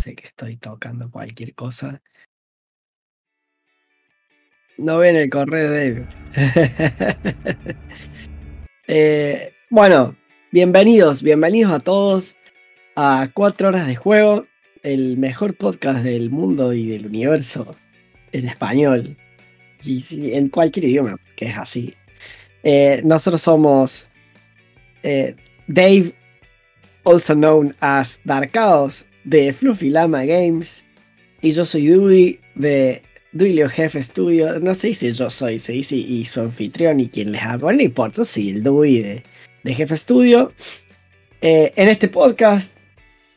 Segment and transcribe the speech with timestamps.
[0.00, 2.00] sé que estoy tocando cualquier cosa.
[4.78, 7.76] No ven el correo de Dave.
[8.92, 10.16] Eh, bueno,
[10.50, 12.36] bienvenidos, bienvenidos a todos
[12.96, 14.46] a Cuatro Horas de Juego,
[14.82, 17.76] el mejor podcast del mundo y del universo
[18.32, 19.16] en español
[19.84, 21.94] y en cualquier idioma, que es así.
[22.64, 24.10] Eh, nosotros somos
[25.04, 25.36] eh,
[25.68, 26.12] Dave,
[27.04, 30.84] also known as Dark Chaos, de Fluffy Lama Games,
[31.42, 33.02] y yo soy Dewey de
[33.32, 34.58] Duilio Jefe Studio.
[34.60, 37.72] No se dice yo soy, se dice y su anfitrión y quien les habla.
[37.72, 39.22] No importa, sí, el Dewey de,
[39.62, 40.52] de Jefe Studio.
[41.40, 42.76] Eh, en este podcast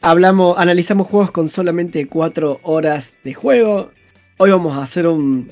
[0.02, 3.92] hablamos, analizamos juegos con solamente 4 horas de juego.
[4.38, 5.50] Hoy vamos a hacer un,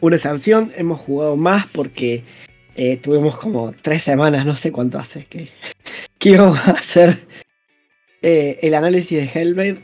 [0.00, 0.72] una excepción.
[0.76, 2.24] Hemos jugado más porque
[2.74, 5.50] eh, tuvimos como 3 semanas, no sé cuánto hace que,
[6.18, 7.18] que íbamos a hacer
[8.22, 9.78] eh, el análisis de Hellblade.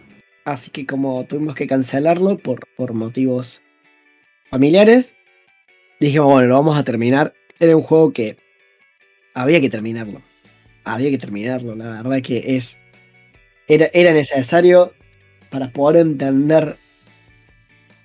[0.45, 3.63] Así que como tuvimos que cancelarlo por, por motivos
[4.51, 5.15] familiares,
[6.01, 7.35] dijimos, bueno, lo vamos a terminar.
[7.60, 8.37] Era un juego que
[9.35, 10.23] había que terminarlo.
[10.85, 12.80] Había que terminarlo, la verdad que es...
[13.66, 14.95] Era, era necesario
[15.51, 16.79] para poder entender,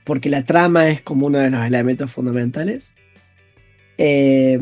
[0.03, 2.93] porque la trama es como uno de los elementos fundamentales.
[3.97, 4.59] Eh,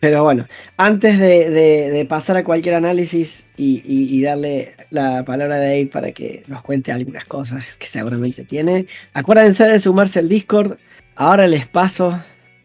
[0.00, 0.46] Pero bueno,
[0.78, 6.62] antes de, pasar a cualquier análisis y, darle la palabra a Dave para que nos
[6.62, 10.78] cuente algunas cosas que seguramente tiene, acuérdense de sumarse al Discord.
[11.16, 12.18] Ahora les paso,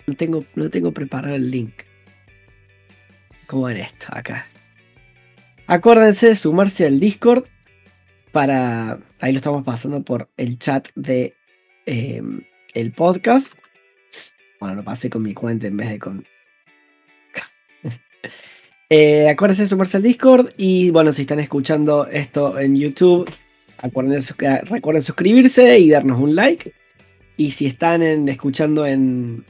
[0.08, 1.74] no tengo, no tengo preparado el link.
[3.48, 4.48] Como en esto, acá.
[5.68, 7.44] Acuérdense de sumarse al Discord
[8.32, 8.98] para...
[9.20, 11.36] Ahí lo estamos pasando por el chat de
[11.86, 13.58] em, el podcast.
[14.60, 16.26] Bueno, lo pasé con mi cuenta en vez de con
[18.90, 23.30] eh, acuérdense de sumarse al Discord y bueno, si están escuchando esto en YouTube,
[23.78, 24.34] acuérdense,
[24.66, 26.72] recuerden suscribirse y darnos un like.
[27.38, 29.44] Y si están escuchando en,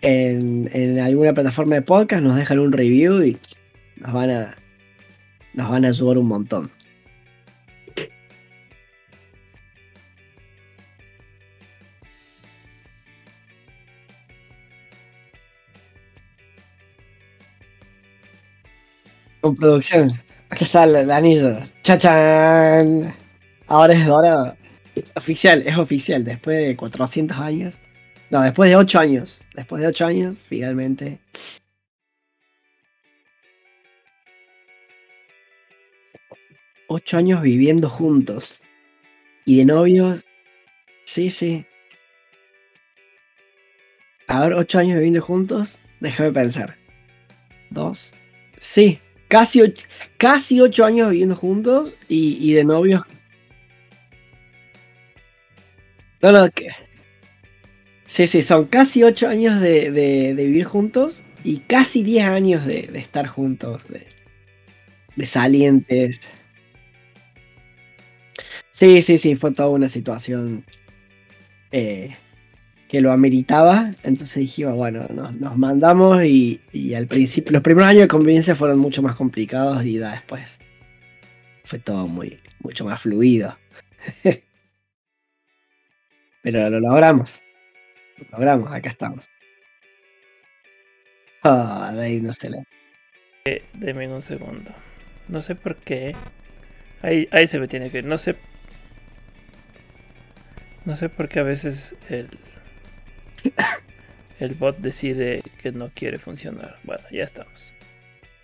[0.00, 3.36] en, alguna plataforma de podcast, nos dejan un review y
[3.96, 4.56] nos van a,
[5.52, 6.70] nos van a ayudar un montón.
[19.44, 20.10] Con producción.
[20.48, 21.58] Aquí está el, anillo.
[21.82, 23.14] ¡Chachán!
[23.66, 24.56] Ahora es dorado.
[25.16, 26.24] Oficial, es oficial.
[26.24, 27.78] Después de 400 años.
[28.30, 29.42] No, después de 8 años.
[29.54, 31.18] Después de 8 años, finalmente.
[36.88, 38.62] Ocho años viviendo juntos.
[39.44, 40.24] Y de novios.
[41.04, 41.66] Sí, sí.
[44.26, 45.80] A ver, ocho años viviendo juntos.
[46.00, 46.78] Déjame pensar.
[47.68, 48.14] Dos.
[48.58, 49.00] Sí,
[49.34, 49.84] Casi ocho,
[50.16, 53.02] casi ocho años viviendo juntos y, de novios.
[56.22, 56.68] No, no, que.
[58.06, 63.26] Sí, sí, son casi ocho años de, vivir juntos y casi diez años de, estar
[63.26, 63.82] juntos,
[65.16, 66.20] de, salientes.
[68.70, 70.64] Sí, sí, sí, fue toda una situación
[71.72, 72.14] eh,
[72.94, 73.90] que lo ameritaba.
[74.04, 76.60] Entonces dijimos, bueno, nos, mandamos y,
[76.94, 80.60] al principio, los primeros años de convivencia fueron mucho más complicados y da después
[81.64, 83.58] fue todo muy, mucho más fluido.
[86.44, 87.42] Pero lo logramos.
[88.18, 89.26] Lo logramos, acá estamos.
[91.42, 92.58] Ah, Dave no se le.
[93.46, 94.70] Eh, deme un segundo.
[95.26, 96.14] No sé por qué.
[97.02, 98.06] Ahí, ahí se me tiene que ir.
[98.06, 98.36] No sé.
[100.84, 102.28] No sé por qué a veces el,
[104.40, 106.78] el bot decide que no quiere funcionar.
[106.84, 107.72] Bueno, ya estamos.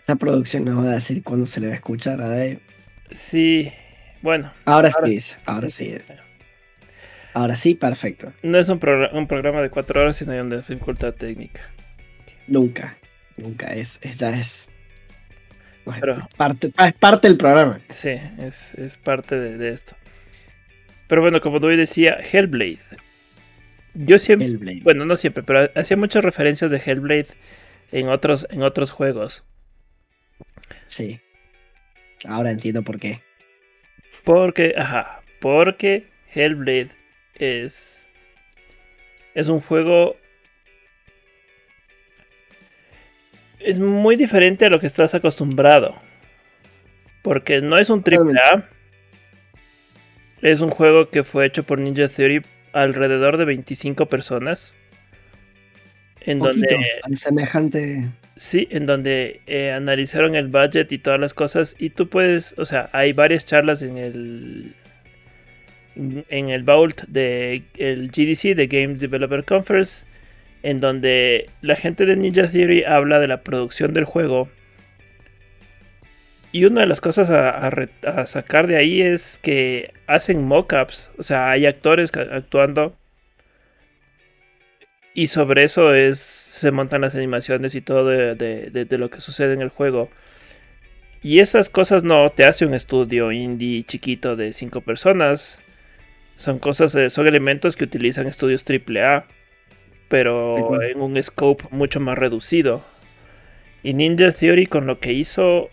[0.02, 2.58] Esa producción nos va a decir cuándo se le va a escuchar a Dave.
[3.12, 3.72] Sí,
[4.22, 4.52] bueno.
[4.64, 5.94] Ahora, sí, ahora sí.
[7.32, 8.32] Ahora sí, perfecto.
[8.42, 11.62] No es un, programa de cuatro horas, sino hay una dificultad técnica.
[12.46, 12.96] Nunca,
[13.36, 14.68] nunca, es, ya es.
[16.36, 17.80] parte, es parte del programa.
[17.88, 19.94] Sí, es, parte de, de, esto.
[21.06, 22.78] Pero bueno, como hoy decía, Hellblade
[24.06, 27.28] yo siempre, bueno, no siempre, pero hacía muchas referencias de Hellblade
[27.92, 29.44] en otros, en otros juegos.
[30.86, 31.20] Sí.
[32.26, 33.20] Ahora entiendo por qué.
[34.24, 36.90] Porque, ajá, porque Hellblade
[37.34, 38.06] es
[39.34, 40.16] es un juego
[43.58, 46.00] es muy diferente a lo que estás acostumbrado.
[47.22, 48.66] Porque no es un triple A.
[50.40, 52.42] Es un juego que fue hecho por Ninja Theory
[52.72, 54.72] alrededor de 25 personas.
[56.22, 56.66] En donde.
[57.14, 58.08] semejante.
[58.36, 61.76] Sí, en donde eh, analizaron el budget y todas las cosas.
[61.78, 62.54] Y tú puedes.
[62.58, 64.74] O sea, hay varias charlas en el.
[65.96, 70.04] En el Vault de el GDC, de Game Developer Conference.
[70.62, 74.48] En donde la gente de Ninja Theory habla de la producción del juego
[76.52, 81.50] y una de las cosas a, sacar de ahí es que hacen mockups, o sea,
[81.50, 82.96] hay actores actuando
[85.14, 89.62] y sobre eso es se montan las animaciones y todo de, lo que sucede en
[89.62, 90.10] el juego.
[91.22, 95.60] Y esas cosas no te hace un estudio indie chiquito de 5 personas.
[96.36, 99.26] Son cosas, eh, son elementos que utilizan estudios AAA,
[100.08, 102.84] pero en un scope mucho más reducido.
[103.82, 105.70] Y Ninja Theory con lo que hizo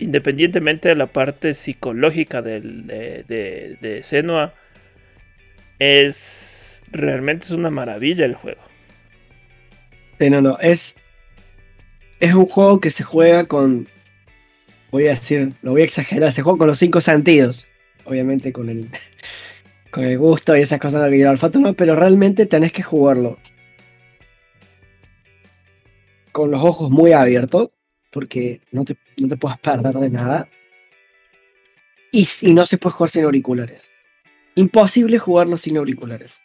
[0.00, 4.54] independientemente de la parte psicológica de, de, Senua,
[5.78, 8.62] es realmente es una maravilla el juego.
[10.18, 10.96] no, no, es,
[12.18, 13.86] es un juego que se juega con,
[14.90, 17.68] voy a decir, lo voy a exagerar, se juega con los cinco sentidos,
[18.04, 18.88] obviamente con el,
[19.90, 23.38] con el gusto y esas cosas de que olfato no, pero realmente tenés que jugarlo
[26.32, 27.70] con los ojos muy abiertos
[28.10, 30.48] porque no te, no te puedes perder de nada.
[32.12, 33.90] Y, no se puede jugar sin auriculares.
[34.56, 36.40] Imposible jugarlo sin auriculares.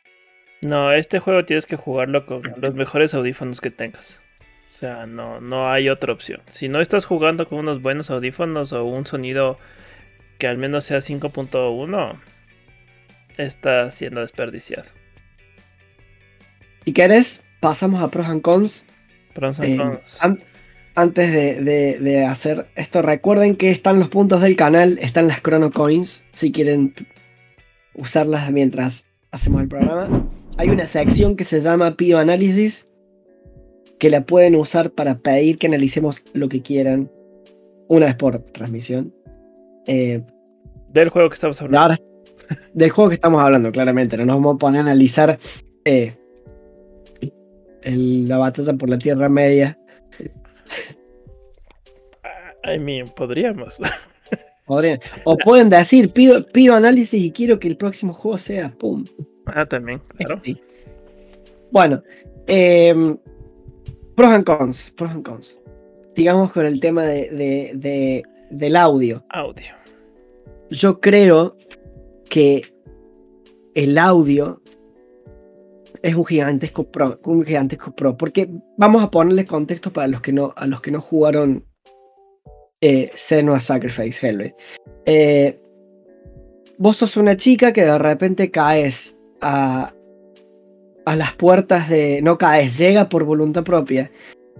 [0.61, 4.21] No, este juego tienes que jugarlo con los mejores audífonos que tengas.
[4.69, 6.41] O sea, no, no hay otra opción.
[6.49, 9.57] Si no estás jugando con unos buenos audífonos o un sonido
[10.37, 12.19] que al menos sea 5.1,
[13.37, 14.89] está siendo desperdiciado.
[16.83, 18.85] Si quieres, pasamos a pros and cons.
[19.33, 20.45] Pros and eh, cons
[20.95, 26.23] antes de, hacer esto, recuerden que están los puntos del canal, están las Chrono Coins,
[26.31, 26.93] si quieren
[27.93, 30.27] usarlas mientras hacemos el programa.
[30.57, 32.89] Hay una sección que se llama Pido Análisis,
[33.99, 37.11] que la pueden usar para pedir que analicemos lo que quieran,
[37.89, 39.13] una vez por transmisión.
[39.87, 40.21] Eh,
[40.93, 41.95] del juego que estamos hablando.
[42.73, 44.15] del juego que estamos hablando, claramente.
[44.17, 45.37] No nos vamos a poner a analizar
[45.83, 46.13] eh,
[47.83, 49.77] la batalla por la Tierra Media
[52.63, 53.79] I mean, podríamos.
[55.25, 59.05] O pueden decir, pido, pido análisis y quiero que el próximo juego sea pum.
[59.45, 60.41] Ah, también, claro.
[60.43, 60.61] Este.
[61.71, 62.01] Bueno,
[62.47, 63.17] em,
[64.15, 65.59] pros and cons, pros and cons.
[66.15, 69.23] Sigamos con el tema de, del audio.
[69.29, 69.75] Audio.
[70.71, 71.57] Yo creo
[72.29, 72.63] que
[73.75, 74.61] el audio
[76.05, 77.43] es un gigantesco pro, un
[78.15, 78.47] porque
[78.77, 81.65] vamos a ponerle contexto para los que no, a los que no jugaron
[82.79, 84.55] eh, Senua Sacrifice Hellblade.
[85.07, 85.59] Eh,
[86.77, 89.95] vos sos una chica que de repente caes a,
[91.05, 92.21] a las puertas de.
[92.21, 94.11] No caes, llega por voluntad propia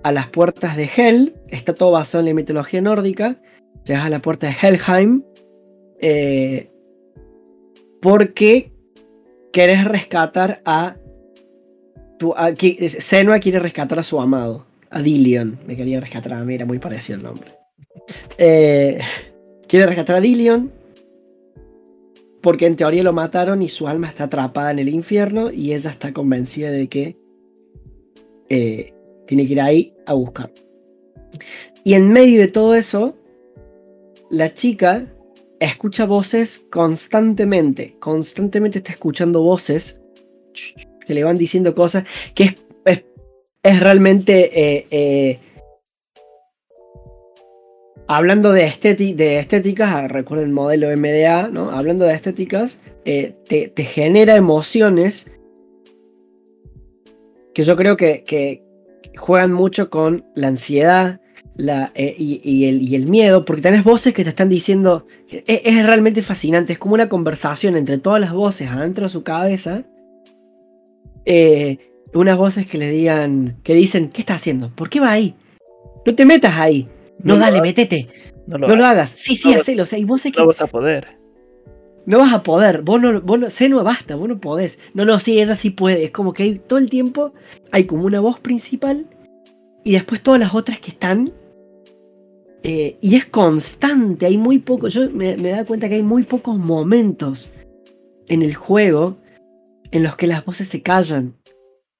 [0.01, 1.35] a las puertas de Hell.
[1.49, 3.39] Está todo basado en la mitología nórdica.
[3.83, 5.21] Llegas a la puerta de Helheim.
[5.99, 6.71] Eh,
[8.01, 8.71] porque
[9.53, 10.95] querés rescatar a.
[12.17, 12.33] Tu,
[12.99, 14.65] Senua quiere rescatar a su amado.
[14.89, 15.59] A Dillion.
[15.67, 17.53] Me quería rescatar a mí, era muy parecido el nombre.
[18.37, 18.99] Eh,
[19.67, 20.71] quiere rescatar a Dillion.
[22.41, 25.51] Porque en teoría lo mataron y su alma está atrapada en el infierno.
[25.51, 27.17] Y ella está convencida de que
[28.49, 28.93] eh,
[29.25, 30.51] tiene que ir ahí a buscar.
[31.83, 33.15] Y en medio de todo eso,
[34.29, 35.07] la chica
[35.59, 37.95] escucha voces constantemente.
[37.99, 40.01] Constantemente está escuchando voces
[41.05, 42.55] que le van diciendo cosas que
[43.63, 44.51] es, realmente
[44.91, 45.39] eh,
[48.07, 48.71] Hablando de,
[49.15, 51.71] de estéticas, ah, recuerden el modelo MDA, ¿no?
[51.71, 55.31] Hablando de estéticas, eh, te, genera emociones
[57.55, 58.61] que yo creo que,
[59.17, 61.21] juegan mucho con la ansiedad
[61.55, 66.73] la, eh, y, el, miedo, porque tenés voces que te están diciendo, es, realmente fascinante,
[66.73, 69.83] es como una conversación entre todas las voces adentro de su cabeza.
[71.25, 71.77] Eh,
[72.13, 74.69] unas voces que le digan, que dicen, ¿qué está haciendo?
[74.73, 75.35] ¿Por qué va ahí?
[76.05, 76.87] No te metas ahí.
[77.23, 78.07] No, dale, metete.
[78.47, 79.09] No lo, hagas.
[79.09, 79.83] Sí, sí, hacelo.
[79.83, 80.31] O sea, y vos que...
[80.31, 81.17] No vas a poder.
[82.05, 82.83] No vas a poder.
[82.83, 84.77] Vos no, vos no, basta, vos no podés.
[84.93, 86.05] No, no, sí, ella sí puede.
[86.05, 87.33] Es como que hay, todo el tiempo
[87.71, 89.07] hay como una voz principal
[89.83, 91.33] y después todas las otras que están.
[92.63, 94.87] Eh, y es constante, hay muy poco.
[94.87, 97.51] Yo me, me da cuenta que hay muy pocos momentos
[98.27, 99.17] en el juego
[99.95, 101.37] en los que las voces se callan.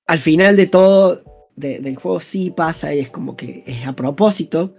[0.05, 1.23] Al final de todo,
[1.55, 4.75] del juego sí pasa y es como que es a propósito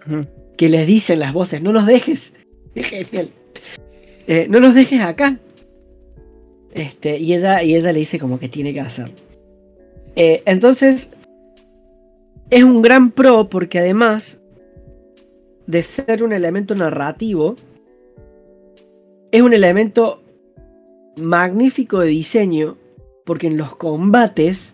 [0.59, 2.35] que les dicen las voces, no nos dejes.
[2.75, 3.31] Es genial.
[4.27, 5.39] Eh, no nos dejes acá.
[6.75, 9.11] Este, y ella, y ella le dice como que tiene que hacer.
[10.15, 11.11] Eh, entonces,
[12.51, 14.43] es un gran pro porque además
[15.67, 17.57] de ser un elemento narrativo,
[19.33, 20.23] es un elemento
[21.17, 22.77] magnífico de diseño
[23.27, 24.73] porque en los combates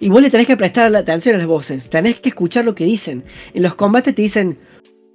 [0.00, 2.74] y vos le tenés que prestar la atención a las voces, tenés que escuchar lo
[2.74, 3.22] que dicen.
[3.52, 4.58] En los combates te dicen,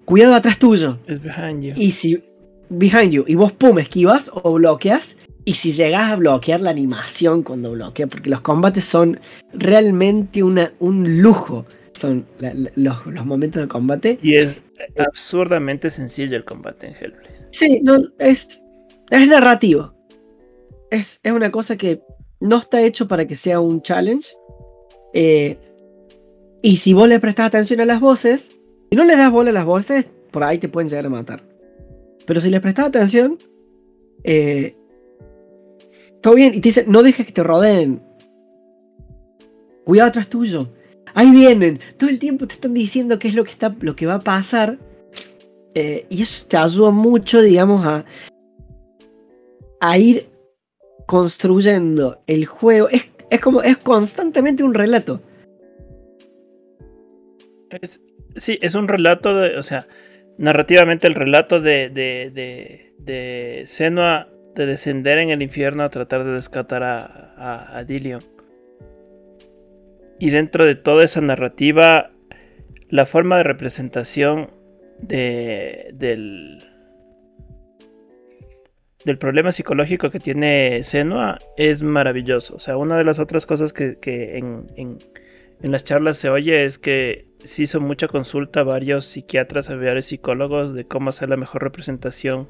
[0.06, 1.00] cuidado atrás tuyo.
[1.08, 1.74] Es behind you.
[1.76, 2.24] Y si
[2.70, 7.44] behind you y vos pum esquivas o bloqueas y si llegas a bloquear la animación
[7.44, 9.20] cuando bloquea, porque los combates son
[9.54, 12.26] realmente una, un lujo, son
[12.76, 14.20] los, momentos de combate.
[14.22, 14.64] Y es
[14.98, 17.48] absurdamente sencillo el combate en Hellblade.
[17.52, 18.64] Sí, no, es,
[19.10, 19.99] es narrativo.
[20.92, 22.02] Es, es una cosa que
[22.40, 24.30] no está hecho para que sea un challenge.
[25.14, 25.58] Eh,
[26.62, 28.52] y si vos le prestas atención a las voces,
[28.90, 31.44] si no le das bola a las voces, por ahí te pueden llegar a matar.
[32.26, 33.38] Pero si le prestas atención,
[34.24, 34.76] eh,
[36.22, 36.54] todo bien.
[36.54, 38.02] Y te dicen, no dejes que te rodeen.
[39.86, 40.70] Cuidado atrás tuyo.
[41.14, 41.80] Ahí vienen.
[41.98, 44.20] Todo el tiempo te están diciendo qué es lo que, está, lo que va a
[44.20, 44.78] pasar.
[45.74, 48.06] Eh, y eso te ayuda mucho, digamos, a,
[49.80, 50.29] a ir
[51.10, 52.88] construyendo el juego.
[52.88, 55.20] Es, es como, es constantemente un relato.
[58.36, 59.88] sí, es un relato o sea,
[60.38, 63.66] narrativamente el relato de, de, de, de
[64.54, 68.22] de descender en el infierno a tratar de descatar a, a, Dillion.
[70.20, 72.12] Y dentro de toda esa narrativa,
[72.90, 74.52] la forma de representación
[75.02, 76.60] de, del,
[79.06, 82.56] del problema psicológico que tiene Senua es maravilloso.
[82.56, 84.98] O sea, una de las otras cosas que, en, en,
[85.62, 89.76] en, las charlas se oye es que se hizo mucha consulta a varios psiquiatras, a
[89.76, 92.50] varios psicólogos de cómo hacer la mejor representación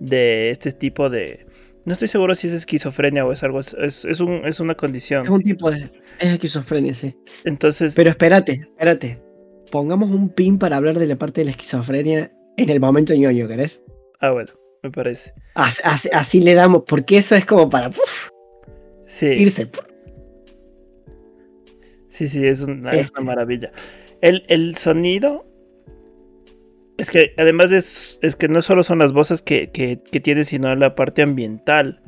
[0.00, 1.46] de este tipo de...
[1.86, 5.24] No estoy seguro si es esquizofrenia o es algo, es, es, un, es una condición.
[5.24, 5.90] Es un tipo de...
[6.18, 7.16] Es esquizofrenia, sí.
[7.44, 7.94] Entonces...
[7.94, 9.22] Pero espérate, espérate.
[9.70, 13.46] Pongamos un pin para hablar de la parte de la esquizofrenia en el momento ñoño,
[13.48, 13.84] ¿querés?
[14.20, 14.50] Ah, bueno,
[14.86, 15.32] me parece.
[15.54, 17.90] Así, le damos, porque eso es como para
[19.06, 19.26] sí.
[19.26, 19.68] irse.
[22.08, 23.72] Sí, sí, es una, es una maravilla.
[24.20, 25.46] El, el, sonido
[26.96, 30.74] es que además es, es que no solo son las voces que, que, tiene, sino
[30.74, 32.00] la parte ambiental.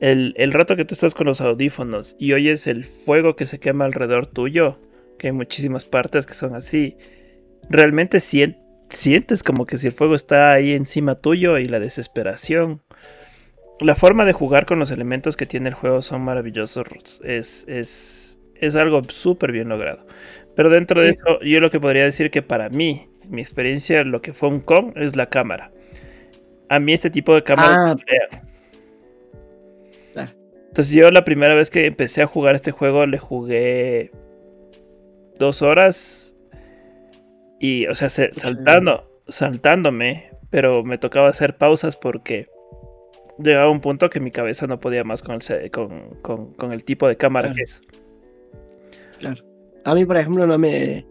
[0.00, 3.84] El, rato que tú estás con los audífonos y oyes el fuego que se quema
[3.84, 4.80] alrededor tuyo,
[5.18, 6.96] que hay muchísimas partes que son así,
[7.68, 8.62] realmente sientes
[9.44, 12.82] como que si el fuego está ahí encima tuyo y la desesperación.
[13.80, 17.20] La forma de jugar con los elementos que tiene el juego son maravillosos.
[17.24, 20.06] Es, es, es algo súper bien logrado.
[20.54, 24.20] Pero dentro de eso, yo lo que podría decir que para mí, mi experiencia, lo
[24.20, 25.72] que fue un con es la cámara.
[26.68, 27.90] A mí este tipo de cámara...
[27.90, 27.96] Ah,
[30.68, 34.10] Entonces yo la primera vez que empecé a jugar este juego le jugué
[35.38, 36.21] dos horas
[37.62, 42.48] y, o sea, saltando, saltándome, pero me tocaba hacer pausas porque
[43.38, 47.06] llegaba un punto que mi cabeza no podía más con el, con, con, el tipo
[47.06, 47.80] de cámara que es.
[49.20, 49.44] Claro.
[49.84, 51.06] A mí, por ejemplo, no me,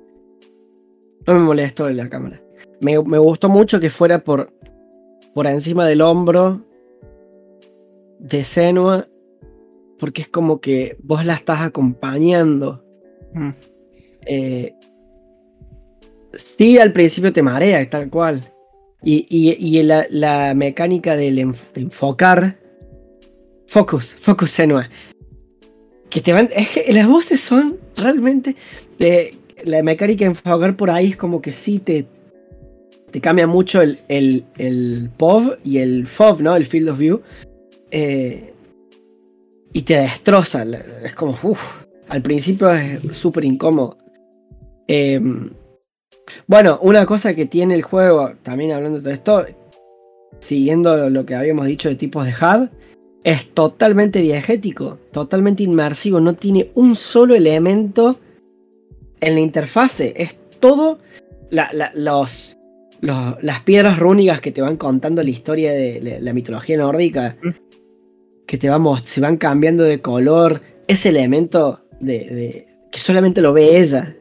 [1.25, 2.41] no me molestó la cámara.
[2.81, 4.47] Me, gustó mucho que fuera por,
[5.33, 6.65] por encima del hombro
[8.19, 9.07] de Senua,
[9.97, 12.83] porque es como que vos la estás acompañando.
[13.33, 13.51] Mm.
[14.25, 14.75] Eh,
[16.33, 18.41] sí, al principio te marea, tal cual.
[19.03, 22.57] Y, y, la, mecánica del enfocar.
[23.67, 24.89] Focus, focus Senua.
[26.09, 26.49] Que te van.
[26.55, 28.55] Es que las voces son realmente.
[28.99, 32.05] Eh, la mecánica de enfocar por ahí es como que sí te,
[33.11, 36.55] te cambia mucho el, el, POV y el FOV, ¿no?
[36.55, 37.21] El Field of View.
[37.91, 38.53] Eh,
[39.73, 40.65] y te destroza.
[41.03, 41.61] Es como, uff,
[42.09, 43.97] al principio es súper incómodo.
[44.87, 45.49] Em,
[46.47, 49.61] bueno, una cosa que tiene el juego, también hablando de todo esto,
[50.39, 52.69] siguiendo lo que habíamos dicho de tipos de HUD,
[53.23, 58.19] es totalmente diegético, totalmente inmersivo, no tiene un solo elemento
[59.19, 60.13] en la interfase.
[60.17, 60.99] Es todo
[61.93, 62.57] los,
[63.01, 67.37] las piedras rúnicas que te van contando la historia de la, mitología nórdica.
[67.41, 67.49] Mm.
[68.47, 70.61] Que te vamos, se van cambiando de color.
[70.87, 74.15] Ese elemento de, que solamente lo ve ella.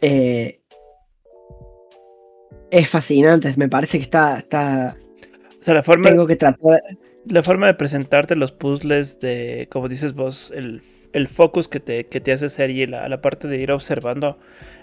[0.00, 0.60] Eh,
[2.70, 4.96] es fascinante, me parece que está, está.
[5.60, 6.08] O sea, la forma.
[6.08, 6.82] Tengo que tratar.
[7.26, 10.80] La forma de presentarte los puzzles de, como dices vos, el
[11.12, 14.38] el focus que te, que te hace hacer y la, la, parte de ir observando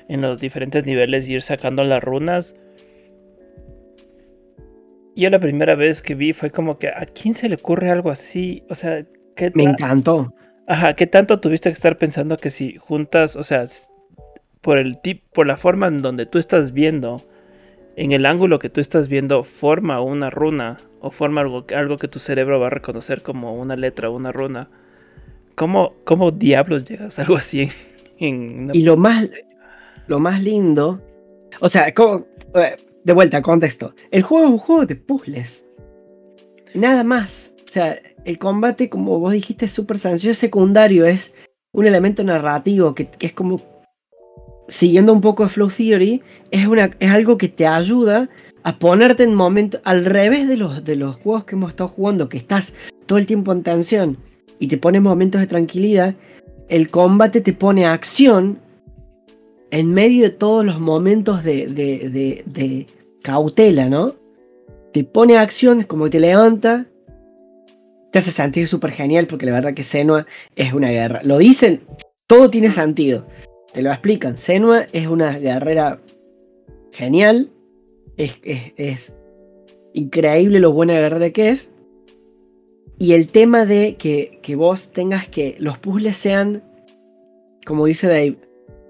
[0.09, 2.55] en los diferentes niveles y ir sacando las runas.
[5.15, 8.12] Yo la primera vez que vi fue como que a quién se le ocurre algo
[8.12, 9.05] así, o sea,
[9.53, 10.33] Me encantó.
[10.67, 13.65] Ajá, ¿qué tanto tuviste que estar pensando que si juntas, o sea,
[14.62, 17.22] por el tip, por la forma en donde tú estás viendo,
[17.96, 22.08] en el ángulo que tú estás viendo, forma una runa o forma algo, algo que
[22.08, 24.70] tu cerebro va a reconocer como una letra o una runa?
[25.56, 27.70] ¿Cómo, cómo diablos llegas a algo así?
[28.20, 29.30] Y lo más,
[30.08, 31.02] lo más lindo,
[31.60, 33.94] o sea, eh, de vuelta, contexto.
[34.12, 35.68] El juego es un juego de puzzles.
[36.74, 37.54] Nada más.
[37.64, 40.32] O sea, el combate, como vos dijiste, es súper sencillo.
[40.32, 41.34] Es secundario, es
[41.72, 43.62] un elemento narrativo que, es como.
[44.67, 46.21] Siguiendo un poco de Flow Theory,
[46.51, 48.29] es, una, es algo que te ayuda
[48.63, 49.79] a ponerte en momento.
[49.83, 52.74] Al revés de los, de los juegos que hemos estado jugando, que estás
[53.05, 54.17] todo el tiempo en tensión
[54.59, 56.15] y te pones momentos de tranquilidad,
[56.67, 58.59] el combate te pone acción
[59.71, 62.88] en medio de todos los momentos de, de,
[63.21, 64.15] cautela, ¿no?
[64.93, 66.86] Te pone acción, como que te levanta,
[68.12, 71.21] te hace sentir súper genial porque la verdad que Senua es una guerra.
[71.24, 71.81] Lo dicen,
[72.25, 73.27] todo tiene sentido.
[73.74, 74.38] Te lo explican.
[74.38, 76.00] Senua es una guerrera
[76.91, 77.50] genial.
[78.17, 79.15] Es,
[79.93, 81.71] increíble lo buena guerrera que es.
[83.00, 86.63] Y el tema de que, que, vos tengas que los puzzles sean,
[87.65, 88.38] como dice Dave,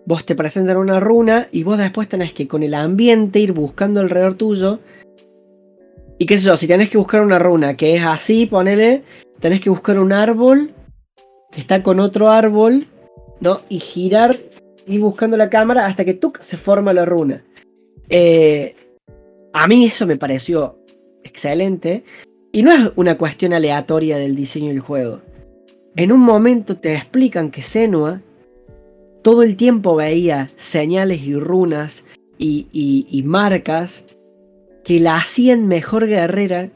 [0.05, 3.99] vos te presentan una runa y vos después tenés que con el ambiente ir buscando
[3.99, 4.79] alrededor tuyo.
[6.17, 9.03] Y qué sé yo, si tenés que buscar una runa que es así, ponele,
[9.41, 10.71] tenés que buscar un árbol
[11.51, 12.87] que está con otro árbol,
[13.41, 13.59] ¿no?
[13.67, 14.37] Y girar,
[14.87, 17.43] ir buscando la cámara hasta que tú se forma la runa.
[18.09, 18.75] Eh,
[19.53, 20.79] a mí eso me pareció
[21.23, 22.03] excelente.
[22.51, 25.21] Y no es una cuestión aleatoria del diseño del juego.
[25.95, 28.21] En un momento te explican que Senua
[29.21, 32.05] todo el tiempo veía señales y runas
[32.37, 34.05] y, marcas
[34.83, 36.69] que la hacían mejor guerrera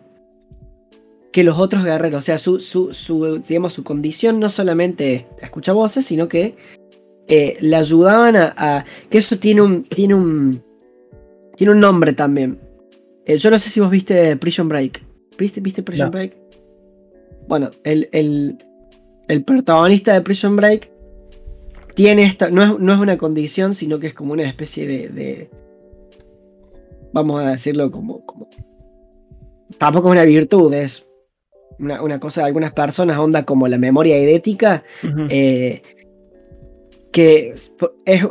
[1.32, 2.20] que los otros guerreros.
[2.20, 6.56] O sea, su, su, digamos, su condición no solamente escucha voces, sino que
[7.28, 9.84] eh, le ayudaban a, Que eso tiene un.
[9.84, 10.64] Tiene un.
[11.56, 12.60] Tiene un nombre también.
[13.26, 15.04] Eh, yo no sé si vos viste Prison Break.
[15.38, 16.36] ¿Viste, viste Prison Break?
[17.48, 20.92] Bueno, el, el, protagonista de Prison Break
[21.96, 22.50] tiene esta.
[22.50, 25.50] No es, no es, una condición, sino que es como una especie de.
[27.14, 28.50] vamos a decirlo como, como.
[29.78, 31.08] Tampoco es una virtud, es
[31.80, 34.84] una, cosa de algunas personas, onda como la memoria idética.
[35.30, 35.82] Eh,
[37.12, 37.54] que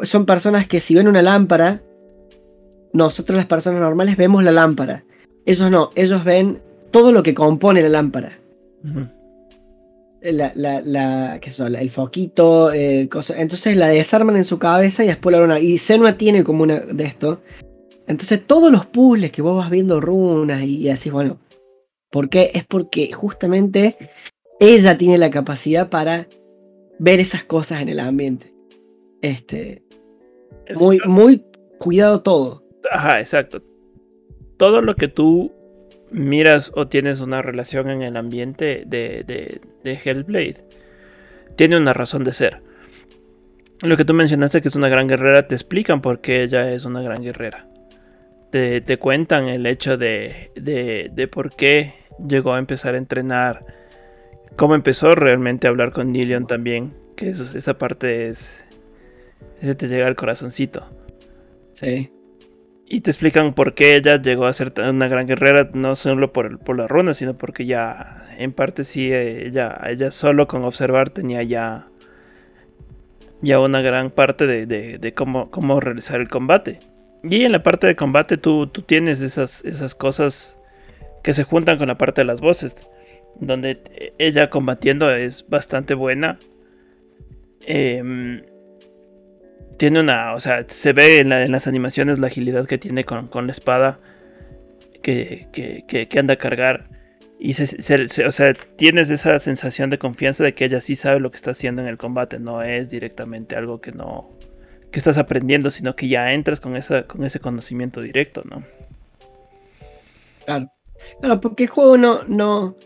[0.05, 1.83] son personas que si ven una lámpara,
[2.93, 5.05] nosotros las personas normales vemos la lámpara.
[5.47, 8.33] Ellos no, ellos ven todo lo que compone la lámpara.
[10.23, 11.41] La, la,
[11.81, 15.61] el foquito, entonces la desarman en su cabeza y después la runa.
[15.61, 17.41] Y Senua tiene como una de esto.
[18.07, 21.39] Entonces todos los puzzles que vos vas viendo runas y, así, bueno,
[22.11, 22.51] ¿por qué?
[22.55, 23.97] Es porque justamente
[24.59, 26.27] ella tiene la capacidad para
[26.99, 28.53] ver esas cosas en el ambiente.
[29.23, 29.83] Este,
[30.75, 31.45] muy, muy
[31.79, 32.65] cuidado todo.
[32.91, 33.63] Ajá, exacto.
[34.57, 35.53] Todo lo que tú
[36.11, 39.25] miras o tienes una relación en el ambiente de,
[39.83, 40.65] de, Hellblade,
[41.57, 42.63] tiene una razón de ser.
[43.83, 46.85] Lo que tú mencionaste que es una gran guerrera, te explican por qué ella es
[46.85, 47.67] una gran guerrera.
[48.51, 51.95] Te, cuentan el hecho de, de, por qué
[52.29, 53.65] llegó a empezar a entrenar,
[54.57, 58.65] cómo empezó realmente a hablar con Nilion también, que esa parte es...
[59.61, 60.85] Ese te llega al corazoncito.
[61.73, 62.11] Sí.
[62.87, 66.59] Y te explican por qué ella llegó a ser una gran guerrera, no solo por,
[66.59, 71.43] por la runa, sino porque ya, en parte sí, ella, ella solo con observar tenía
[71.45, 71.89] ya,
[73.43, 76.81] ya una gran parte de, cómo, cómo, realizar el combate.
[77.23, 80.59] Y en la parte de combate tú, tú tienes esas, esas cosas
[81.23, 82.75] que se juntan con la parte de las voces,
[83.39, 86.39] donde ella combatiendo es bastante buena.
[87.67, 88.43] Eh,
[89.81, 93.51] tiene una, o sea, se ve en, las animaciones la agilidad que tiene con, la
[93.51, 93.99] espada
[95.01, 96.91] que, que, anda a cargar.
[97.39, 101.31] Y se, o sea, tienes esa sensación de confianza de que ella sí sabe lo
[101.31, 102.39] que está haciendo en el combate.
[102.39, 104.29] No es directamente algo que no
[104.91, 108.63] que estás aprendiendo, sino que ya entras con, esa, con ese conocimiento directo, ¿no?
[110.45, 110.71] Claro.
[111.23, 112.77] Claro, porque el juego no, no,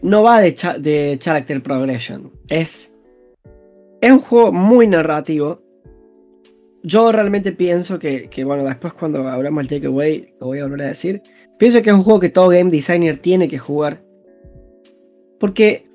[0.00, 2.30] no va de, de character progression.
[2.46, 2.94] Es,
[4.00, 5.63] es un juego muy narrativo
[6.84, 10.88] yo realmente pienso que, bueno, después cuando hablamos del Takeaway, lo voy a volver a
[10.88, 11.22] decir.
[11.58, 14.04] Pienso que es un juego que todo game designer tiene que jugar.
[15.40, 15.88] Porque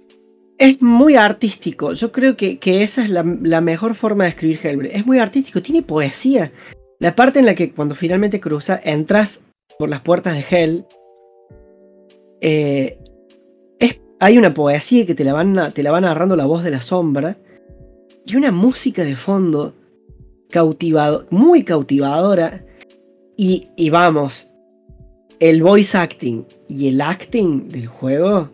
[0.57, 1.93] es muy artístico.
[1.93, 4.97] Yo creo que, esa es la, mejor forma de escribir Hellblade.
[4.97, 6.51] Es muy artístico, tiene poesía.
[6.97, 9.41] La parte en la que cuando finalmente cruza, entras
[9.77, 10.85] por las puertas de Hell.
[12.41, 12.97] Eh,
[13.77, 16.71] es, hay una poesía que te la, van, te la van narrando la voz de
[16.71, 17.37] la sombra
[18.25, 19.75] y una música de fondo
[20.49, 22.63] cautivado, muy cautivadora.
[23.37, 24.49] Y, y vamos,
[25.39, 28.49] el voice acting y el acting del juego.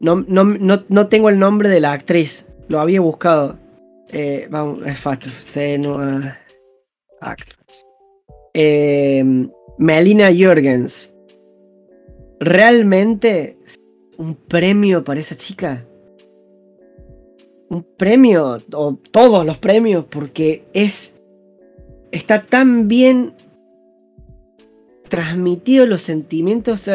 [0.00, 3.58] No, no, no, tengo el nombre de la actriz, lo había buscado.
[4.12, 5.32] Eh, vamos, es fácil,
[7.20, 7.86] actress.
[8.54, 9.48] Eh,
[9.78, 11.14] Melina Jorgens.
[12.40, 13.58] Realmente
[14.16, 15.84] un premio para esa chica.
[17.70, 21.14] Un premio, o todos los premios, porque es.
[22.10, 23.34] Está tan bien
[25.08, 26.88] transmitido los sentimientos,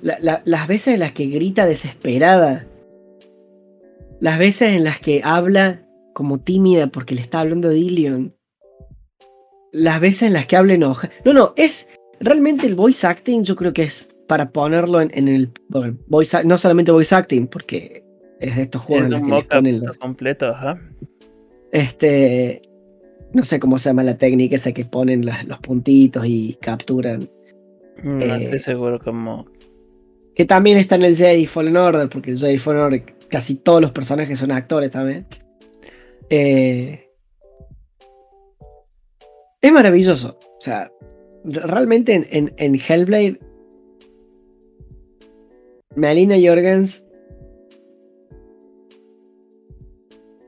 [0.00, 2.66] las veces en las que grita desesperada,
[4.20, 8.36] las veces en las que habla como tímida porque le está hablando de Ilion,
[9.72, 11.12] las veces en las que habla enojada.
[11.24, 11.88] No, no, es
[12.20, 15.50] realmente el voice acting, yo creo que es para ponerlo en, el
[16.06, 18.04] voice, no solamente voice acting, porque
[18.40, 20.80] es de estos juegos en los que ponen completo, ajá.
[21.72, 22.62] Este,
[23.32, 27.28] no sé cómo se llama la técnica esa que ponen los puntitos y capturan.
[28.02, 29.46] Mm, no estoy eh, seguro cómo.
[30.34, 33.80] Que también está en el Jedi Fallen Order, porque el Jedi Fallen Order casi todos
[33.80, 35.26] los personajes son actores también.
[36.30, 37.08] Eh,
[39.60, 40.38] es maravilloso.
[40.58, 40.90] O sea,
[41.44, 43.38] realmente en, en Hellblade
[45.96, 47.04] Melina Jorgens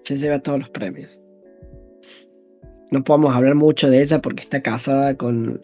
[0.03, 1.21] se lleva todos los premios.
[2.91, 5.61] No podemos hablar mucho de ella porque está casada con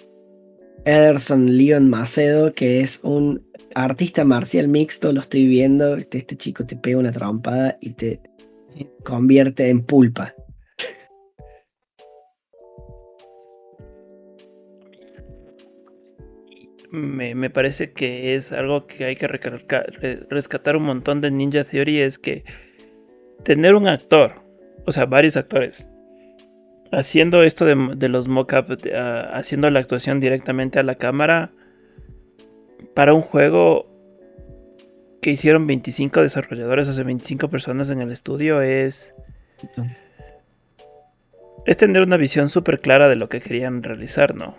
[0.85, 5.13] Ederson Leon Macedo, que es un artista marcial mixto.
[5.13, 5.97] Lo estoy viendo.
[5.97, 8.21] Este, este chico te pega una trompada y te
[9.05, 10.35] convierte en pulpa.
[16.91, 22.19] me, parece que es algo que hay que rescatar un montón de Ninja Theory es
[22.19, 22.45] que
[23.45, 24.33] tener un actor,
[24.87, 25.87] o sea, varios actores,
[26.93, 28.89] haciendo esto de, los mockups,
[29.33, 31.51] haciendo la actuación directamente a la cámara,
[32.95, 33.87] para un juego
[35.21, 39.15] que hicieron 25 desarrolladores, o sea, 25 personas en el estudio, es...
[41.67, 44.57] Es tener una visión súper clara de lo que querían realizar, ¿no?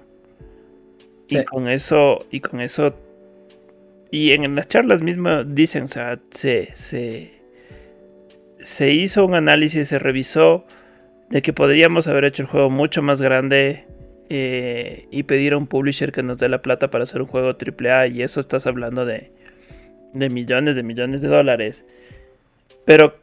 [1.30, 2.94] Y con eso, y con eso,
[4.12, 7.39] y en, las charlas mismas dicen, o sea, se, se,
[8.80, 10.66] hizo un análisis, se revisó
[11.30, 13.86] de que podríamos haber hecho el juego mucho más grande
[14.30, 17.50] eh, y pedir a un publisher que nos dé la plata para hacer un juego
[17.50, 19.32] AAA y eso estás hablando de,
[20.14, 21.86] de millones de millones de dólares.
[22.86, 23.16] Pero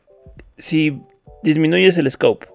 [0.58, 1.00] si
[1.42, 2.46] disminuyes el scope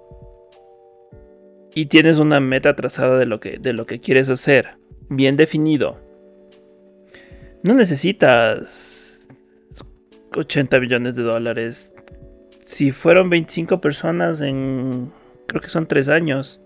[1.74, 4.70] y tienes una meta trazada de lo que, de lo que quieres hacer
[5.10, 5.98] bien definido.
[7.63, 9.28] No necesitas
[10.36, 11.90] 80 billones de dólares.
[12.72, 15.12] Si fueron 25 personas en...
[15.46, 16.62] Creo que son 3 años.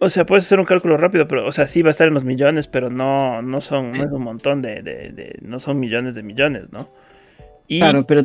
[0.00, 2.14] O sea, puedes hacer un cálculo rápido, pero, o sea, sí va a estar en
[2.14, 6.16] los millones, pero no, no son, no es un montón de, de, no son millones
[6.16, 6.88] de millones, ¿no?
[7.68, 8.22] Claro, pero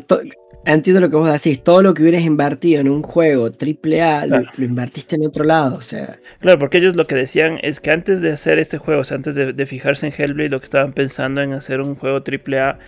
[0.65, 4.41] entiendo lo que vos decís, todo lo que hubieras invertido en un juego AAA lo,
[4.57, 6.17] invertiste en otro lado, o sea.
[6.39, 9.17] Claro, porque ellos lo que decían es que antes de hacer este juego, o sea,
[9.17, 12.79] antes de, fijarse en Hellblade, lo que estaban pensando en hacer un juego AAA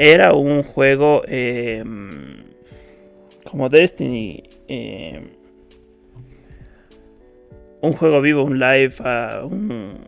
[0.00, 2.44] era un juego em,
[3.44, 5.28] como Destiny, em,
[7.82, 9.98] un juego vivo, un live, ah, un,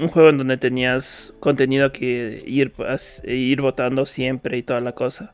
[0.00, 2.74] un, juego en donde tenías contenido que ir,
[3.24, 5.32] ir votando siempre y toda la cosa.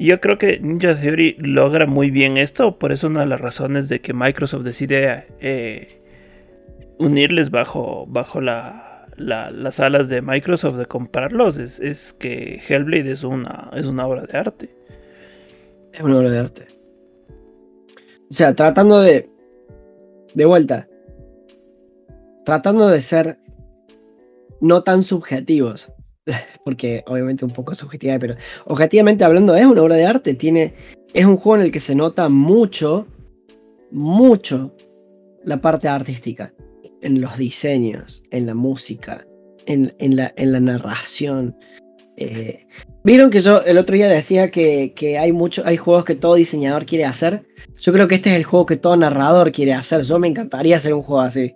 [0.00, 3.40] Y yo creo que Ninja Theory logra muy bien esto, por eso una de las
[3.40, 6.00] razones de que Microsoft decide eh,
[6.98, 8.87] unirles bajo, bajo la,
[9.18, 14.38] las alas de Microsoft de comprarlos, es, que Hellblade es una, es una obra de
[14.38, 14.76] arte.
[15.92, 16.66] Es una obra de arte.
[18.30, 19.30] O sea, tratando de...
[20.34, 20.88] De vuelta.
[22.44, 23.38] Tratando de ser
[24.60, 25.92] no tan subjetivos
[26.64, 28.34] porque obviamente un poco subjetiva, pero
[28.66, 30.74] objetivamente hablando es una obra de arte, tiene,
[31.14, 33.06] es un juego en el que se nota mucho,
[33.90, 34.74] mucho
[35.44, 36.52] la parte artística,
[37.02, 39.26] en los diseños, en la música,
[39.66, 41.56] en, la, en la, narración.
[42.16, 42.66] Eh,
[43.04, 46.84] Vieron que yo el otro día decía que, hay, mucho, hay juegos que todo diseñador
[46.84, 47.42] quiere hacer.
[47.78, 50.02] Yo creo que este es el juego que todo narrador quiere hacer.
[50.02, 51.54] Yo me encantaría hacer un juego así.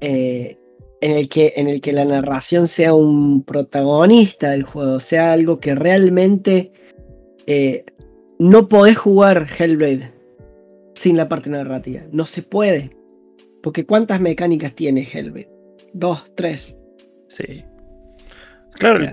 [0.00, 0.56] Eh,
[1.00, 5.60] en el que, en el que la narración sea un protagonista del juego, sea algo
[5.60, 6.72] que realmente
[7.46, 7.84] eh,
[8.38, 10.12] no podés jugar Hellblade
[10.94, 12.02] sin la parte narrativa.
[12.10, 12.97] No se puede.
[13.62, 15.50] Porque ¿cuántas mecánicas tiene Hellblade?
[15.92, 16.76] Dos, tres.
[17.28, 17.64] Sí.
[18.74, 19.10] Claro,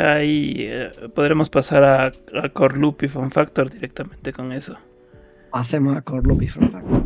[0.00, 4.76] ahí eh, podremos pasar a, a Core Loop y Fun Factor directamente con eso.
[5.50, 7.02] Pasemos a Core Loop y Fun Factor.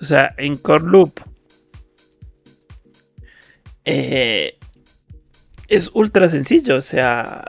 [0.00, 1.20] O sea, en Core Loop
[3.84, 4.58] eh,
[5.68, 6.76] es ultra sencillo.
[6.76, 7.44] O sea,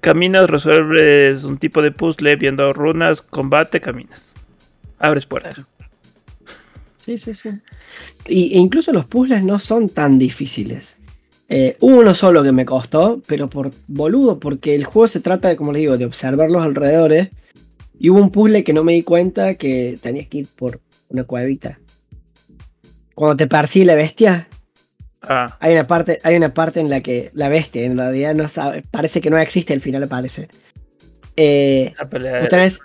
[0.00, 4.22] caminas, resuelves un tipo de puzzle, viendo runas, combate, caminas.
[4.98, 5.62] Abres puertas.
[6.98, 7.50] Sí, sí, sí.
[8.26, 10.98] Y, e incluso los puzzles no son tan difíciles.
[11.48, 15.56] Eh, uno solo que me costó, pero por boludo, porque el juego se trata de,
[15.56, 17.28] como le digo, de observar los alrededores.
[17.98, 21.24] Y hubo un puzzle que no me di cuenta que tenías que ir por una
[21.24, 21.78] cuevita.
[23.14, 24.48] Cuando te persigue la bestia,
[25.28, 25.56] ah.
[25.60, 28.82] hay, una parte, hay una parte en la que la bestia en realidad no sabe,
[28.90, 30.48] parece que no existe, al final aparece.
[31.36, 32.80] Eh, la pelea, es,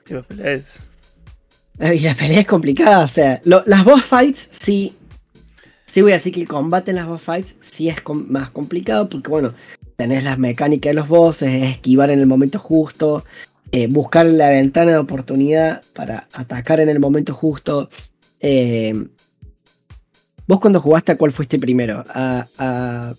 [1.80, 4.96] Y la pelea es complicada, o sea, las boss fights sí,
[5.86, 9.08] sí voy a decir que el combate en las boss fights sí es más complicado
[9.08, 9.54] porque bueno,
[9.96, 13.24] tenés las mecánicas de los bosses, esquivar en el momento justo,
[13.72, 17.90] eh, buscar la ventana de oportunidad para atacar en el momento justo.
[18.42, 18.94] Eh,
[20.48, 22.04] ¿Vos cuando jugaste a cuál fuiste primero?
[22.10, 23.14] ¿A, a,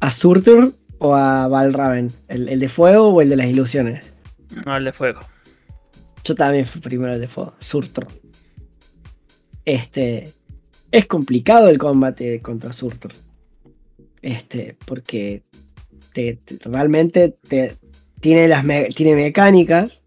[0.00, 2.12] a Surtur o a Valraven?
[2.28, 4.04] ¿El, de fuego o el de las ilusiones?
[4.66, 5.20] No, el de fuego.
[6.24, 8.06] Yo también fui primero el de fuego, Surtur.
[9.64, 10.32] Este.
[10.90, 13.12] Es complicado el combate contra Surtur.
[14.20, 15.42] Este, porque
[16.64, 17.76] realmente te,
[18.20, 20.01] tiene, las tiene mecánicas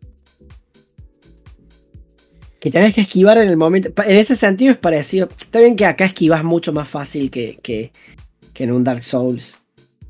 [2.66, 3.94] que tenés que esquivar en el momento.
[4.02, 5.30] En ese sentido es parecido.
[5.40, 7.92] Está bien que acá esquivas mucho más fácil que, que,
[8.56, 9.60] en un Dark Souls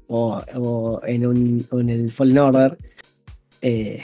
[0.07, 0.41] o,
[1.05, 2.77] en, un, en el Fallen Order.
[3.61, 4.01] Eh,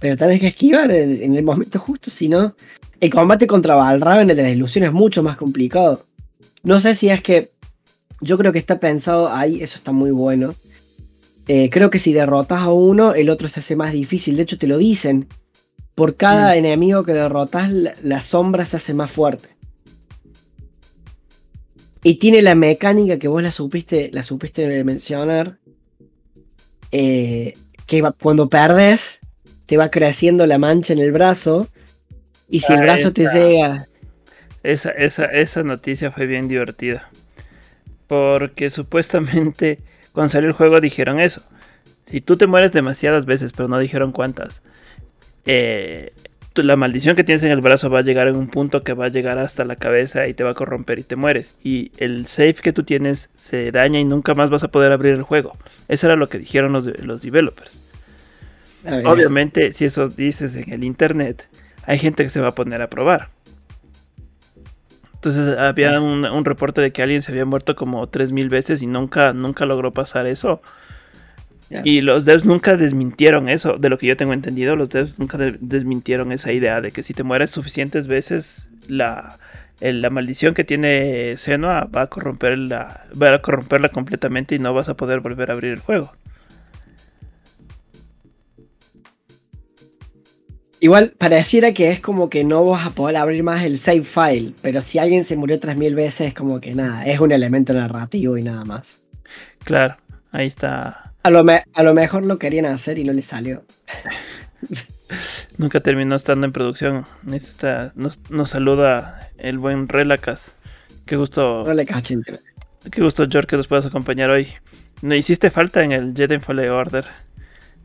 [0.00, 2.56] pero tenés que esquivar en, el momento justo, si no.
[2.98, 6.04] El combate contra Valraven de la ilusión es mucho más complicado.
[6.64, 7.52] No sé si es que.
[8.20, 10.56] Yo creo que está pensado ahí, eso está muy bueno.
[11.46, 14.36] Eh, creo que si derrotas a uno, el otro se hace más difícil.
[14.36, 15.28] De hecho, te lo dicen
[16.00, 16.56] por cada mm.
[16.56, 19.50] enemigo que derrotas, la, sombra se hace más fuerte.
[22.02, 25.58] Y tiene la mecánica que vos la supiste, la supiste mencionar.
[26.90, 27.52] Eh,
[27.84, 29.18] que cuando perdes,
[29.66, 31.68] te va creciendo la mancha en el brazo.
[32.48, 33.86] Y si el brazo te llega.
[34.62, 37.10] Esa, esa, esa noticia fue bien divertida.
[38.06, 39.80] Porque supuestamente
[40.12, 41.42] cuando salió el juego dijeron eso.
[42.06, 44.62] Si tú te mueres demasiadas veces, pero no dijeron cuántas.
[45.46, 46.12] Eh,
[46.56, 49.06] la maldición que tienes en el brazo va a llegar en un punto que va
[49.06, 51.56] a llegar hasta la cabeza y te va a corromper y te mueres.
[51.62, 55.14] Y el save que tú tienes se daña y nunca más vas a poder abrir
[55.14, 55.56] el juego.
[55.88, 57.80] Eso era lo que dijeron los, los developers.
[59.04, 61.46] Obviamente, si eso dices en el internet,
[61.84, 63.28] hay gente que se va a poner a probar.
[65.14, 68.86] Entonces había un, un reporte de que alguien se había muerto como 3000 veces y
[68.86, 70.62] nunca, nunca logró pasar eso.
[71.84, 75.38] Y los devs nunca desmintieron eso, de lo que yo tengo entendido, los devs nunca
[75.38, 79.38] desmintieron esa idea de que si te mueres suficientes veces, la,
[79.80, 84.88] la maldición que tiene Senua va a corromperla, va a corromperla completamente y no vas
[84.88, 86.12] a poder volver a abrir el juego.
[90.80, 94.54] Igual pareciera que es como que no vas a poder abrir más el save file,
[94.62, 98.36] pero si alguien se murió 3000 veces es como que nada, es un elemento narrativo
[98.38, 99.02] y nada más.
[99.62, 99.98] Claro,
[100.32, 103.62] ahí está a lo, a lo mejor lo querían hacer y no les salió.
[105.58, 107.04] Nunca terminó estando en producción.
[107.94, 110.54] nos, saluda el buen Relacas.
[111.06, 111.64] Qué gusto.
[112.90, 114.48] Qué gusto, George, que nos puedas acompañar hoy.
[115.02, 117.04] No hiciste falta en el Jedi Fallen Order.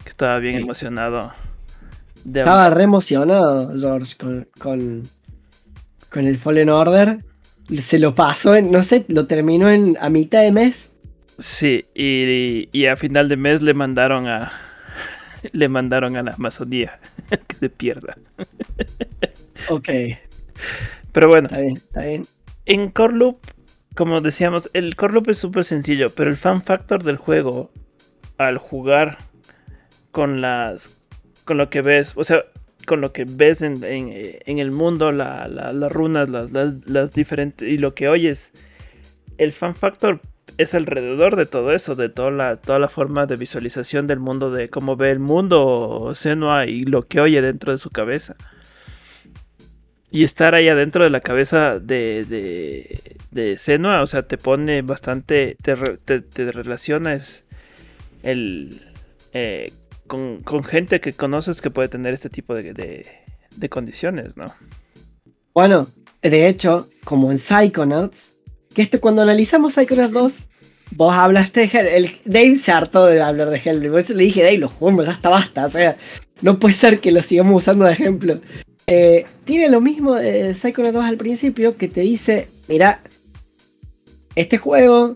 [0.04, 1.34] Que estaba bien emocionado.
[2.26, 5.04] estaba re emocionado, George, con, con,
[6.10, 7.26] con el Fallen Order.
[7.80, 10.91] Se lo pasó, en, no sé, lo terminó en a mitad de mes.
[11.38, 14.52] Sí, y, a final de mes le mandaron a
[15.52, 17.00] le mandaron a la Amazonía
[17.48, 18.17] que se pierda.
[19.69, 19.89] ok.
[21.12, 21.48] Pero bueno.
[21.48, 22.26] Está bien, está bien.
[22.65, 23.38] En Core Loop,
[23.95, 27.71] como decíamos, el Core Loop es súper sencillo, pero el fan factor del juego
[28.38, 29.17] al jugar
[30.12, 30.98] con las
[31.43, 32.43] con lo que ves, o sea,
[32.88, 38.10] con lo que ves en, el mundo, las runas, las, las diferentes y lo que
[38.10, 38.52] oyes,
[39.38, 40.21] el fan factor
[40.58, 44.52] es alrededor de todo eso, de toda la, toda la forma de visualización del mundo,
[44.52, 48.36] de cómo ve el mundo Senua y lo que oye dentro de su cabeza.
[50.12, 54.82] Y estar ahí adentro de la cabeza de, de, de Senua, o sea, te pone
[54.82, 55.76] bastante, te,
[56.22, 57.44] te, relacionas
[58.24, 58.82] el,
[59.34, 59.74] eh,
[60.08, 63.06] con, con, gente que conoces que puede tener este tipo de, de,
[63.58, 64.46] de condiciones, ¿no?
[65.54, 65.88] Bueno,
[66.22, 68.35] de hecho, como en Psychonauts,
[68.75, 70.38] que este, cuando analizamos Psychonauts 2,
[70.91, 74.25] vos hablaste de Hell, el, Dave se hartó de hablar de Hellblade, por eso le
[74.25, 75.97] dije, Dave, lo jugamos, ya está basta, o sea,
[76.41, 78.39] no puede ser que lo sigamos usando de ejemplo.
[78.85, 83.01] Eh, tiene lo mismo de Psychonauts 2 al principio, que te dice, mira,
[84.35, 85.15] este juego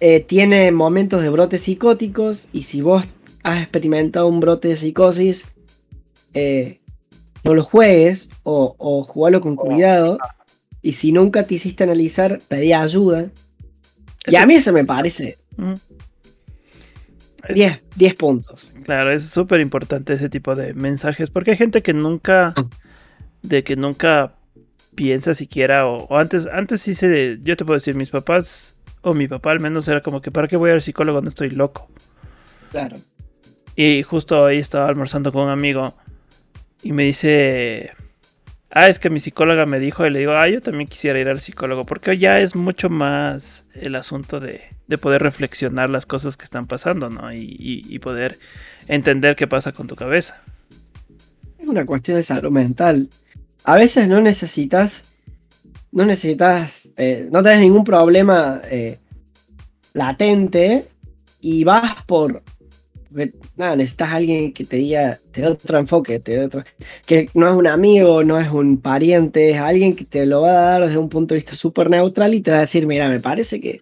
[0.00, 3.04] eh, tiene momentos de brotes psicóticos y si vos
[3.42, 5.46] has experimentado un brote de psicosis,
[6.34, 6.80] eh,
[7.44, 10.18] no lo juegues o, o jugalo con cuidado.
[10.82, 13.30] Y si nunca te hiciste analizar, pedí ayuda.
[14.26, 15.38] Y a mí eso me parece.
[17.52, 18.72] 10, 10 puntos.
[18.84, 21.30] Claro, es súper importante ese tipo de mensajes.
[21.30, 22.54] Porque hay gente que nunca.
[23.42, 24.34] De que nunca
[24.94, 25.86] piensa siquiera.
[25.86, 27.38] O, antes, antes sí se.
[27.42, 28.74] Yo te puedo decir, mis papás.
[29.02, 31.20] O mi papá al menos era como que, ¿para qué voy al psicólogo?
[31.20, 31.88] No estoy loco.
[32.70, 32.96] Claro.
[33.76, 35.94] Y justo ahí estaba almorzando con un amigo.
[36.82, 37.92] Y me dice
[38.70, 41.28] Ah, es que mi psicóloga me dijo y le digo, ah, yo también quisiera ir
[41.28, 44.60] al psicólogo, porque ya es mucho más el asunto de,
[45.00, 47.32] poder reflexionar las cosas que están pasando, ¿no?
[47.32, 48.38] Y, poder
[48.86, 50.42] entender qué pasa con tu cabeza.
[51.58, 53.08] Es una cuestión de salud mental.
[53.64, 55.04] A veces no necesitas,
[55.90, 58.98] no necesitas, eh, no tenés ningún problema eh,
[59.94, 60.86] latente
[61.40, 62.42] y vas por
[63.56, 66.62] nada, necesitas a alguien que te diga, te dé otro enfoque, te otro,
[67.06, 70.50] que no es un amigo, no es un pariente, es alguien que te lo va
[70.50, 73.08] a dar desde un punto de vista súper neutral y te va a decir, mira,
[73.08, 73.80] me parece que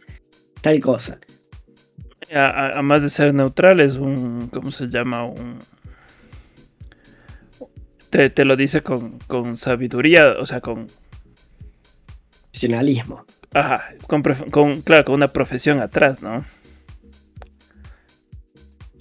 [0.60, 1.18] tal cosa.
[2.32, 5.24] Además de ser neutral, es un, ¿cómo se llama?
[5.24, 5.58] Un...
[8.10, 10.86] Te, lo dice con, con, sabiduría, o sea, con...
[12.50, 13.26] Profesionalismo.
[13.52, 16.44] Ajá, con, con, claro, con una profesión atrás, ¿no?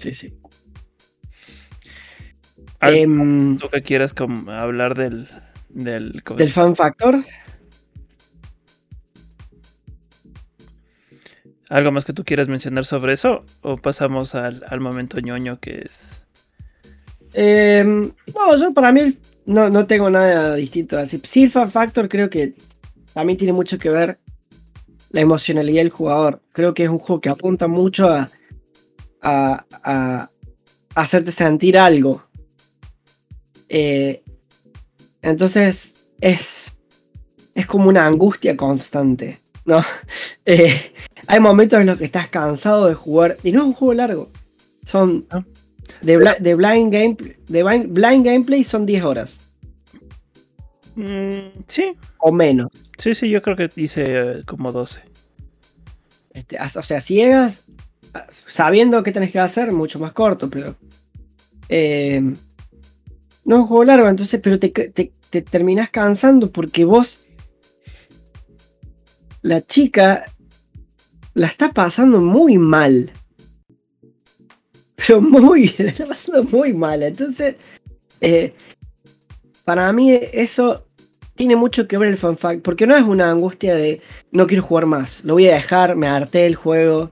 [0.06, 0.34] Sí, sí.
[2.80, 4.13] Em, ¿Tú que quieras
[4.50, 5.28] hablar del,
[5.70, 7.24] del, del fan factor?
[11.70, 13.46] ¿Algo más que tú quieras mencionar sobre eso?
[13.62, 16.12] ¿O pasamos al, momento ñoño que es?
[17.34, 21.00] Em, no, yo para mí no, tengo nada distinto.
[21.00, 22.54] Así, sí, el fan factor creo que
[23.12, 24.20] también tiene mucho que ver
[25.10, 26.44] la emocionalidad del jugador.
[26.52, 28.30] Creo que es un juego que apunta mucho a,
[29.26, 30.30] a,
[30.96, 32.24] hacerte sentir algo.
[33.68, 34.24] Eh,
[35.22, 36.74] entonces es,
[37.54, 39.82] es como una angustia constante, ¿no?
[40.48, 40.94] Eh,
[41.26, 44.30] hay momentos en los que estás cansado de jugar y no es un juego largo.
[44.84, 45.44] Son ah.
[46.04, 49.40] de, blind, gameplay, de blind gameplay son 10 horas.
[50.94, 51.94] Mm, sí.
[52.20, 52.70] O menos.
[53.00, 55.02] Sí, sí, yo creo que hice eh, como 12.
[56.32, 57.64] Este, o sea, ciegas
[58.30, 60.75] sabiendo qué tenés que hacer, mucho más corto, pero.
[61.69, 62.21] Eh,
[63.43, 67.21] no es un juego largo, entonces, pero te, te, terminás cansando porque vos.
[69.41, 70.25] La chica
[71.36, 73.12] la está pasando muy mal.
[74.95, 77.04] Pero muy, está pasando muy mal.
[77.04, 77.56] Entonces,
[78.21, 78.56] eh,
[79.63, 80.86] para mí eso
[81.36, 84.01] tiene mucho que ver el fanfact, porque no es una angustia de
[84.32, 87.12] no quiero jugar más, lo voy a dejar, me harté el juego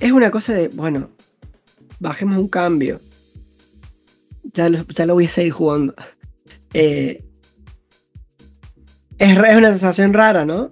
[0.00, 1.10] es una cosa de, bueno,
[1.98, 3.00] bajemos un cambio.
[4.52, 5.94] Ya lo, ya lo voy a seguir jugando.
[6.72, 7.24] Eh,
[9.18, 10.70] es, una sensación rara, ¿no?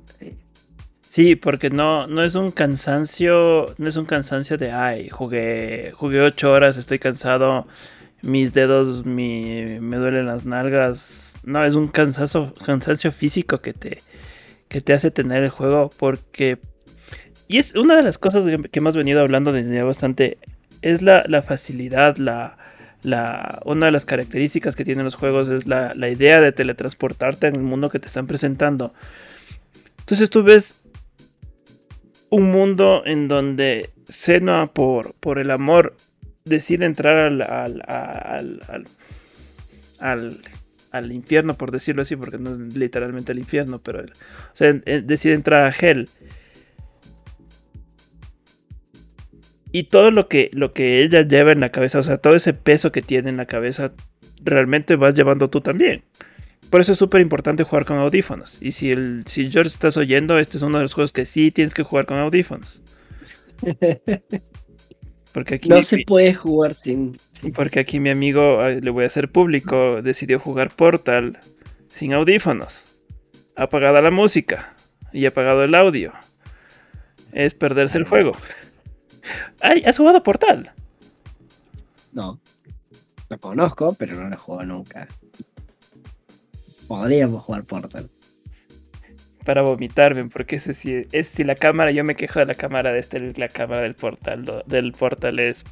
[1.09, 6.21] Sí, porque no, no es un cansancio, no es un cansancio de, ay, jugué, jugué
[6.21, 7.67] ocho horas, estoy cansado,
[8.23, 11.35] mis dedos me duelen las nalgas.
[11.43, 13.99] No, es un cansancio, cansancio físico que te,
[14.69, 16.59] que te hace tener el juego porque
[17.49, 20.37] y es una de las cosas que hemos venido hablando desde bastante,
[20.83, 22.59] es la, facilidad, la,
[23.65, 27.63] una de las características que tienen los juegos es la, idea de teletransportarte en el
[27.63, 28.93] mundo que te están presentando.
[30.01, 30.79] Entonces tú ves
[32.29, 35.97] un mundo en donde Senua por, el amor
[36.45, 38.61] decide entrar al, al,
[40.01, 40.37] al,
[40.91, 44.05] al, infierno, por decirlo así, porque no es literalmente al infierno, pero
[44.59, 46.11] decide entrar a Hell
[49.73, 52.55] y todo lo que, lo que ella lleva en la cabeza, o sea, todo ese
[52.55, 53.93] peso que tiene en la cabeza,
[54.43, 56.03] realmente vas llevando tú también.
[56.71, 58.63] Por eso es súper importante jugar con audífonos.
[58.63, 61.51] Y si, el, si George estás oyendo, este es uno de los juegos que sí
[61.51, 62.83] tienes que jugar con audífonos.
[65.33, 67.17] Porque aquí no se puede jugar sin,
[67.55, 71.39] Porque aquí mi amigo, le voy a hacer público, decidió jugar Portal
[71.89, 72.85] sin audífonos.
[73.55, 74.75] Apagada la música
[75.13, 76.13] y apagado el audio.
[77.33, 78.37] Es perderse el juego.
[79.61, 80.73] ¿Has jugado Portal?
[82.13, 82.41] No.
[83.29, 85.07] Lo conozco, pero no lo he jugado nunca.
[86.87, 88.09] podríamos jugar Portal.
[89.45, 92.93] Para vomitarme, porque ese si, es si la cámara, yo me quejo de la cámara
[92.93, 95.65] de este, la cámara del Portal, del Portal es...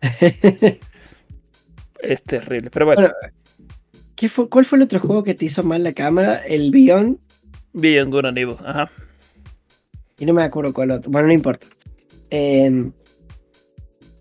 [2.00, 3.10] es terrible, pero bueno.
[4.14, 6.36] ¿qué fue, ¿Cuál fue el otro juego que te hizo mal la cámara?
[6.46, 7.18] ¿El Beyond?
[7.72, 8.90] Beyond Good and Evil, ajá.
[10.18, 11.10] Y no me acuerdo cuál otro.
[11.10, 11.66] Bueno, no importa.
[12.30, 12.90] Eh,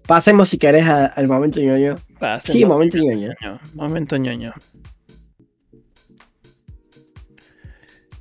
[0.06, 1.96] pasemos si querés al momento ñoño.
[2.44, 3.32] sí, momento ñoño.
[3.74, 4.54] Momento ñoño.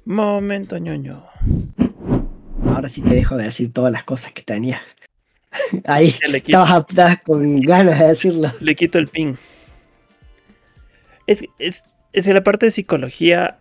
[0.05, 1.27] Momento ñoño.
[2.67, 4.83] Ahora sí te dejo de decir todas las cosas que tenías.
[5.87, 8.51] Ahí estabas, con ganas de decirlo.
[8.61, 9.39] Le quito el pin.
[11.27, 13.59] Es, es, es la parte de psicología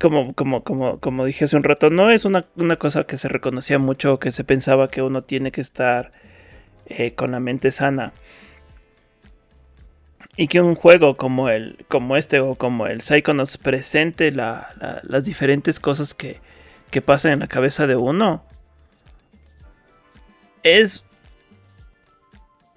[0.00, 2.44] como, como, como, como dije hace un rato, no es una,
[2.78, 6.12] cosa que se reconocía mucho, que se pensaba que uno tiene que estar
[6.86, 8.12] eh, con la mente sana.
[10.36, 15.80] Y que un juego como el, como este o como el Psychonauts presente las diferentes
[15.80, 16.40] cosas que,
[16.90, 18.44] que pasan en la cabeza de uno.
[20.62, 21.04] Es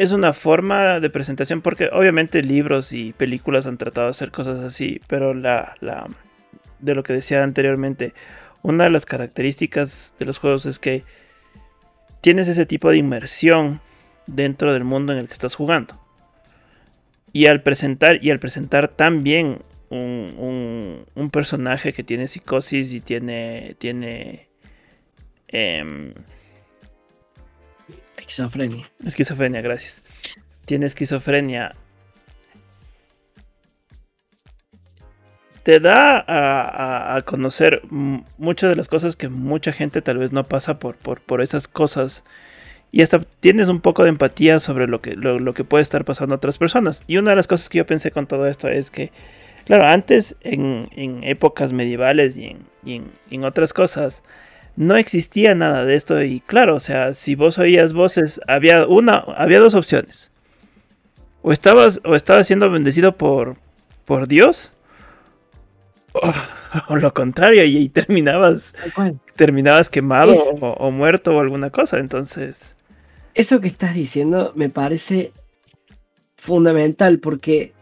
[0.01, 4.59] es una forma de presentación porque obviamente libros y películas han tratado de hacer cosas
[4.61, 5.75] así, pero la,
[6.81, 8.13] de lo que decía anteriormente,
[8.63, 11.03] una de las características de los juegos es que
[12.21, 13.81] tienes ese tipo de inmersión
[14.27, 15.99] dentro del mundo en el que estás jugando.
[17.33, 19.59] Y al presentar, y al presentar también
[19.89, 23.75] un, un, personaje que tiene psicosis y tiene.
[23.77, 24.47] tiene.
[25.47, 26.13] Em,
[28.17, 28.89] esquizofrenia.
[29.05, 30.03] Esquizofrenia, gracias.
[30.65, 31.75] Tiene esquizofrenia
[35.63, 36.23] te da
[37.15, 41.41] a, conocer muchas de las cosas que mucha gente tal vez no pasa por, por,
[41.41, 42.23] esas cosas.
[42.91, 46.35] Y hasta tienes un poco de empatía sobre lo que, lo, que puede estar pasando
[46.35, 47.03] a otras personas.
[47.07, 49.11] Y una de las cosas que yo pensé con todo esto es que,
[49.65, 50.89] claro, antes en,
[51.23, 54.23] épocas medievales y, en, en, otras cosas,
[54.75, 56.21] no existía nada de esto.
[56.23, 60.31] Y claro, o sea, si vos oías voces, había una, había dos opciones.
[61.43, 63.57] O estabas, o estabas siendo bendecido por,
[64.05, 64.73] por Dios
[66.13, 68.73] o, lo contrario, y, terminabas,
[69.35, 72.75] terminabas quemado o, muerto o alguna cosa, entonces...
[73.33, 75.31] Eso que estás diciendo me parece
[76.35, 77.73] fundamental porque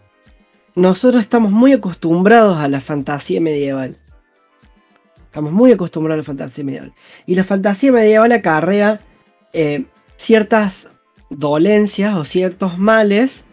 [0.75, 3.97] nosotros estamos muy acostumbrados a la fantasía medieval.
[5.25, 6.93] Estamos muy acostumbrados a la fantasía medieval.
[7.25, 9.01] Y la fantasía medieval acarrea
[9.53, 9.85] eh,
[10.17, 10.91] ciertas
[11.29, 13.45] dolencias o ciertos males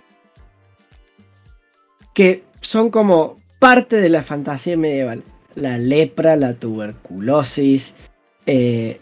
[2.14, 5.22] que son como parte de la fantasía medieval.
[5.54, 7.96] La lepra, la tuberculosis,
[8.44, 9.00] eh,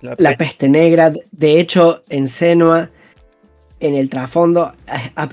[0.00, 0.68] la, peste.
[0.68, 1.12] negra.
[1.30, 2.90] De hecho, en Senua,
[3.80, 4.72] en el trasfondo,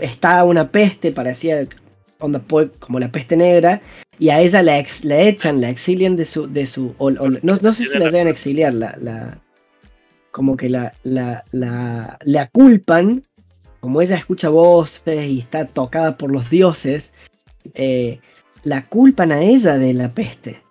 [0.01, 1.67] está una peste parecía
[2.17, 3.81] como la peste negra,
[4.17, 6.51] y a ella la, echan, la exilian de su.
[6.51, 9.39] De su no, sé si la llegan a exiliar, la,
[10.31, 13.23] como que la, la, la, culpan,
[13.79, 17.13] como ella escucha voces y está tocada por los dioses,
[17.73, 18.19] eh,
[18.63, 20.61] la culpan a ella de la peste.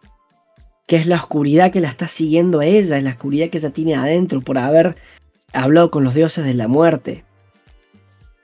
[0.86, 3.70] Que es la oscuridad que la está siguiendo a ella, es la oscuridad que ella
[3.70, 4.96] tiene adentro por haber
[5.52, 7.24] hablado con los dioses de la muerte.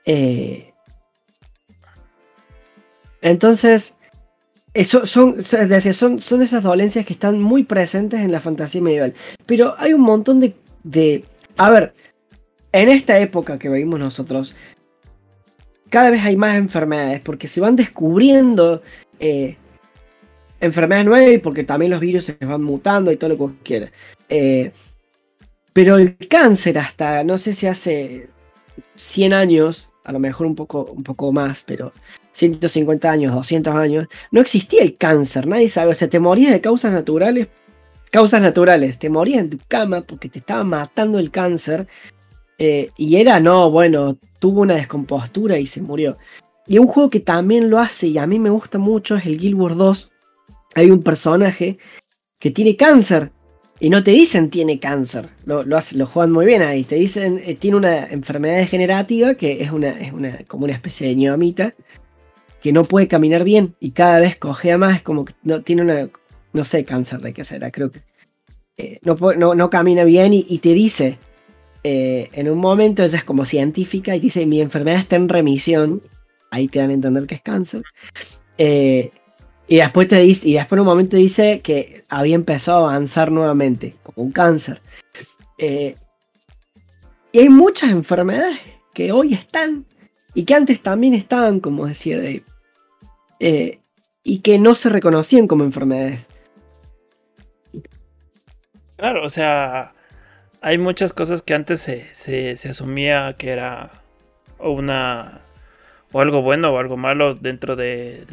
[0.05, 0.71] Eh,
[3.21, 3.95] entonces,
[4.75, 9.13] eso son, son, son esas dolencias que están muy presentes en la fantasía medieval.
[9.45, 11.25] Pero hay un montón de, de...
[11.57, 11.93] A ver,
[12.71, 14.53] en esta época que vivimos nosotros,
[15.89, 18.81] cada vez hay más enfermedades porque se van descubriendo
[19.19, 19.57] eh,
[20.59, 23.91] enfermedades nuevas porque también los virus se van mutando y todo lo que quieras.
[24.29, 24.71] Eh,
[25.73, 28.29] pero el cáncer hasta, no sé si hace
[28.95, 31.91] 100 años, a lo mejor un poco, un poco más, pero
[32.31, 36.61] 150 años, 200 años, no existía el cáncer, nadie sabe, o sea, te morías de
[36.61, 37.47] causas naturales,
[38.11, 41.87] causas naturales, te morías en tu cama porque te estaba matando el cáncer,
[42.57, 46.17] eh, y era, no, bueno, tuvo una descompostura y se murió.
[46.67, 49.37] Y un juego que también lo hace y a mí me gusta mucho es el
[49.37, 50.11] Guild Wars 2.
[50.75, 51.77] Hay un personaje
[52.39, 53.31] que tiene cáncer
[53.79, 55.29] y no te dicen tiene cáncer.
[55.45, 56.83] Lo, lo, lo juegan muy bien ahí.
[56.83, 61.07] Te dicen eh, tiene una enfermedad degenerativa que es, una, es una, como una especie
[61.07, 61.75] de ñoamita
[62.61, 64.97] que no puede caminar bien y cada vez cojea más.
[64.97, 66.09] Es como que no, tiene una,
[66.53, 67.69] no sé, cáncer de qué será.
[67.69, 67.99] Creo que
[68.77, 71.19] eh, no, no, camina bien y, te dice.
[71.83, 76.01] Eh, en un momento ella es como científica y dice mi enfermedad está en remisión
[76.51, 77.83] ahí te dan a entender que es cáncer.
[78.57, 79.11] Eh,
[79.67, 83.31] y después te dice, y después en un momento dice que había empezado a avanzar
[83.31, 84.81] nuevamente, como un cáncer.
[85.57, 85.95] Eh,
[87.31, 88.59] y hay muchas enfermedades
[88.93, 89.85] que hoy están
[90.33, 92.43] y que antes también estaban, como decía Dave.
[93.39, 93.79] eh,
[94.23, 96.27] y que no se reconocían como enfermedades.
[98.97, 99.93] Claro, o sea,
[100.61, 103.91] hay muchas cosas que antes se, se, asumía que era
[104.57, 105.44] una
[106.15, 108.23] o algo bueno o algo malo dentro de,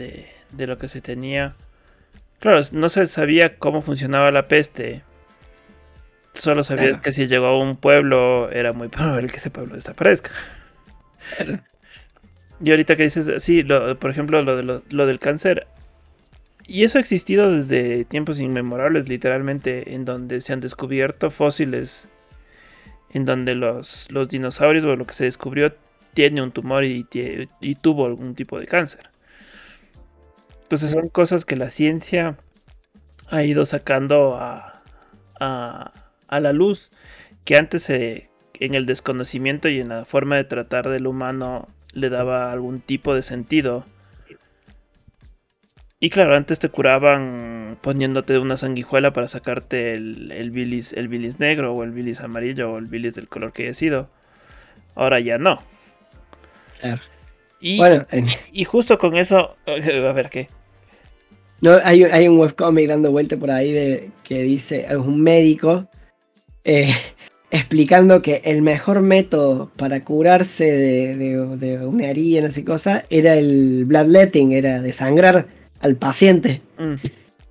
[0.53, 1.57] de, lo que se tenía.
[2.39, 5.03] Claro, no se sabía cómo funcionaba la peste.
[6.33, 10.30] Solo sabía que si llegó a un pueblo era muy probable que ese pueblo desaparezca.
[12.62, 15.66] Y ahorita que dices, sí, por ejemplo, lo, de lo, del cáncer.
[16.64, 22.07] Y eso ha existido desde tiempos inmemorables, literalmente, en donde se han descubierto fósiles,
[23.12, 25.74] en donde los, los dinosaurios o lo que se descubrió
[26.15, 27.05] tiene un tumor y,
[27.81, 29.11] tuvo algún tipo de cáncer.
[30.63, 32.39] Entonces son cosas que la ciencia
[33.29, 34.83] ha ido sacando a,
[35.41, 36.91] la luz,
[37.45, 38.29] que antes en
[38.75, 43.23] el desconocimiento y en la forma de tratar del humano le daba algún tipo de
[43.23, 43.85] sentido.
[46.01, 51.75] Y claro, antes te curaban poniéndote una sanguijuela para sacarte el, bilis, el bilis negro
[51.75, 54.11] o el bilis amarillo o el bilis del color que haya sido.
[54.95, 55.63] Ahora ya no.
[57.61, 58.07] Y, bueno,
[58.53, 60.49] y justo con eso, a ver qué.
[61.61, 65.89] No, hay, hay un webcomic dando vuelta por ahí de que dice, es un médico
[66.64, 66.93] eh,
[67.51, 73.85] explicando que el mejor método para curarse de, una herida, no sé cosa, era el
[73.85, 75.47] bloodletting, era desangrar
[75.80, 76.62] al paciente.
[76.78, 76.95] Mm.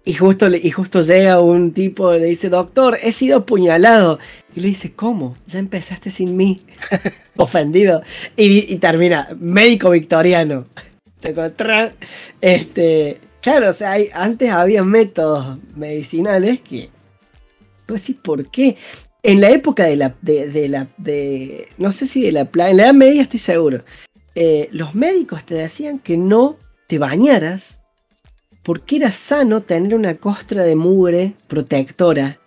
[0.04, 4.18] Y justo, y justo llega un tipo y le dice, doctor, he sido apuñalado.
[4.56, 5.38] Y le dice, ¿cómo?
[5.46, 6.62] Ya empezaste sin mí.
[7.38, 8.02] Ofendido.
[8.36, 10.66] Y, termina, médico victoriano.
[11.20, 11.36] Te
[12.42, 16.90] Este, claro, o sea, antes había métodos medicinales que...
[17.86, 18.78] Pues sí, ¿por qué?
[19.24, 22.84] en la época de la, de, la, de, no sé si de la en la
[22.86, 23.84] Edad Media estoy seguro,
[24.36, 27.81] eh, los médicos te decían que no te bañaras
[28.64, 32.38] porque era sano tener una costra de mugre protectora.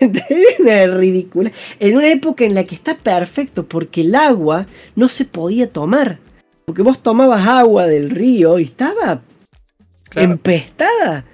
[0.58, 1.50] Una ridícula.
[1.78, 6.18] En una época en la que está perfecto porque el agua no se podía tomar.
[6.66, 9.22] Porque vos tomabas agua del río y estaba
[10.14, 11.24] empestada.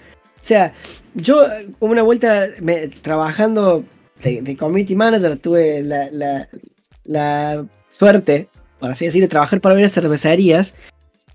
[0.40, 0.72] O sea,
[1.14, 1.42] yo
[1.78, 2.46] como una vuelta
[3.02, 3.84] trabajando
[4.22, 5.82] de, community manager tuve
[7.04, 8.48] la, suerte,
[8.78, 10.74] por así decirlo, de trabajar para varias cervecerías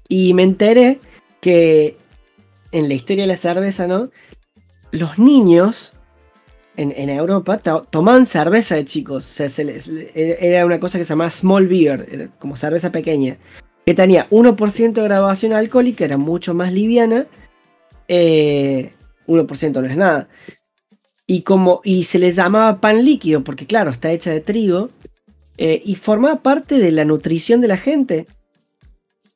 [0.08, 1.00] y me enteré
[1.42, 1.98] que
[2.72, 4.10] en la historia de la cerveza, ¿no?
[4.92, 5.94] Los niños
[6.78, 7.58] en, Europa
[7.90, 9.30] tomaban cerveza de chicos.
[9.30, 9.66] O sea,
[10.16, 13.38] era una cosa que se llamaba small beer, como cerveza pequeña,
[13.86, 17.28] que tenía 1% de graduación alcohólica, era mucho más liviana.
[18.08, 18.94] Eh,
[19.28, 20.28] 1% no es nada.
[21.28, 24.90] Y, como, y se les llamaba pan líquido, porque claro, está hecha de trigo,
[25.58, 28.28] eh, y formaba parte de la nutrición de la gente.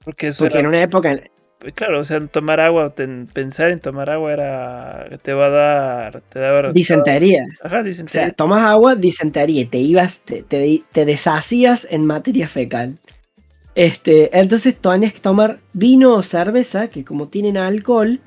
[0.09, 1.19] Porque, eso en una época...
[1.59, 2.95] Pues claro, o sea, tomar agua,
[3.33, 5.19] pensar en tomar agua era.
[5.21, 6.21] te va a dar.
[6.29, 7.43] Te da, disentería.
[7.61, 8.21] Ajá, disentería.
[8.21, 12.97] O sea, tomas agua, disentería, te ibas, te, te, deshacías en materia fecal.
[13.75, 18.21] Este, entonces tenías que tomar vino o cerveza, que como tienen alcohol,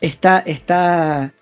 [0.00, 1.32] está, está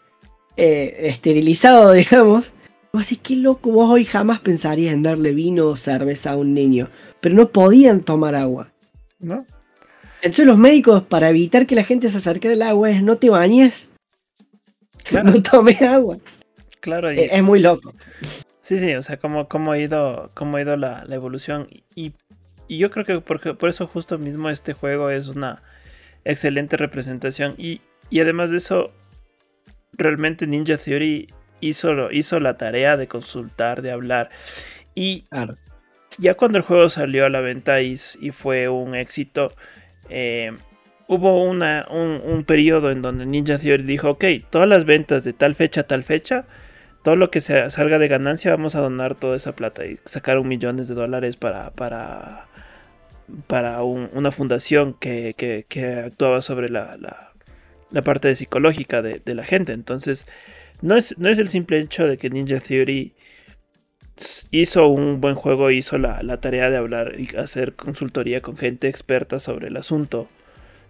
[0.58, 2.52] eh, esterilizado, digamos.
[2.92, 6.52] Vos decís, qué loco, vos hoy jamás pensarías en darle vino o cerveza a un
[6.52, 6.90] niño.
[7.20, 8.72] Pero no podían tomar agua.
[9.18, 9.46] ¿No?
[10.22, 13.30] Entonces los médicos, para evitar que la gente se acerque al agua, es no te
[13.30, 13.92] bañes.
[15.24, 16.18] No tomes agua.
[16.80, 17.10] Claro.
[17.12, 17.20] Y...
[17.20, 17.94] Es, muy loco.
[18.60, 21.66] Sí, sí, o sea, cómo, cómo ha ido, cómo ha ido la, evolución.
[21.94, 22.12] Y,
[22.66, 25.62] y, yo creo que porque, por eso justo mismo este juego es una
[26.24, 27.54] excelente representación.
[27.56, 28.90] Y, y además de eso,
[29.92, 34.30] realmente Ninja Theory hizo, hizo la tarea de consultar, de hablar.
[34.94, 35.24] Y
[36.18, 37.96] ya cuando el juego salió a la venta y,
[38.32, 39.52] fue un éxito,
[40.10, 40.52] eh,
[41.06, 45.82] hubo un, periodo en donde Ninja Theory dijo, ok, todas las ventas de tal fecha
[45.82, 46.44] a tal fecha,
[47.02, 50.48] todo lo que salga de ganancia vamos a donar toda esa plata y sacar un
[50.48, 52.48] millones de dólares para, para,
[53.46, 55.34] para una fundación que,
[55.68, 57.00] que, actuaba sobre la
[58.04, 59.72] parte psicológica de, la gente.
[59.72, 60.26] Entonces,
[60.82, 63.14] no es, no es el simple hecho de que Ninja Theory
[64.50, 69.40] hizo un buen juego, hizo la, tarea de hablar y hacer consultoría con gente experta
[69.40, 70.28] sobre el asunto,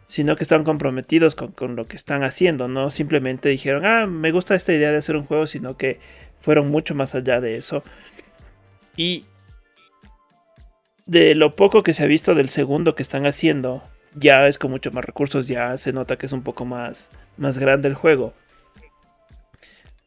[0.09, 4.33] sino que están comprometidos con, con, lo que están haciendo, no simplemente dijeron, ah, me
[4.33, 6.01] gusta esta idea de hacer un juego, sino que
[6.41, 7.83] fueron mucho más allá de eso.
[8.97, 9.25] Y
[11.07, 13.83] de lo poco que se ha visto del segundo que están haciendo,
[14.15, 17.59] ya es con mucho más recursos, ya se nota que es un poco más, más
[17.59, 18.35] grande el juego.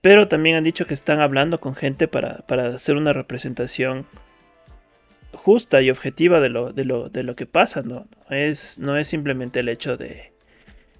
[0.02, 2.44] Pero también han dicho que están hablando con gente para,
[2.76, 4.08] hacer una representación
[5.34, 8.08] justa y objetiva de lo, de lo, de lo que pasa, ¿no?
[8.30, 10.34] es, no es simplemente el hecho de,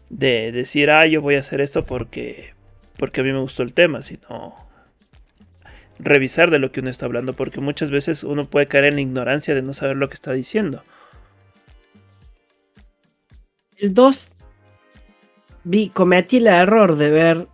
[0.10, 2.54] de decir, ah, yo voy a hacer esto porque,
[2.98, 4.56] porque a mí me gustó el tema, sino
[6.00, 9.02] revisar de lo que uno está hablando, porque muchas veces uno puede caer en la
[9.02, 10.84] ignorancia de no saber lo que está diciendo.
[13.78, 14.32] El 2
[15.64, 17.48] vi, cometí el error de ver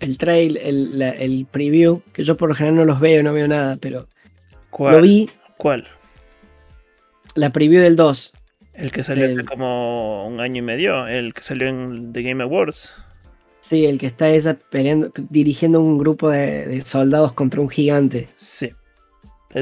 [0.00, 3.46] el trail, el, el, preview, que yo por lo general no los veo, no veo
[3.46, 4.08] nada, pero
[4.70, 4.96] ¿Cuál?
[4.96, 5.30] lo vi.
[5.56, 5.86] ¿Cuál?
[7.34, 8.32] La preview del 2.
[8.74, 12.42] El que salió hace como un año y medio, el que salió en The Game
[12.42, 12.92] Awards.
[13.60, 18.28] Sí, el que está esa peleando, dirigiendo un grupo de, soldados contra un gigante.
[18.38, 18.72] Sí.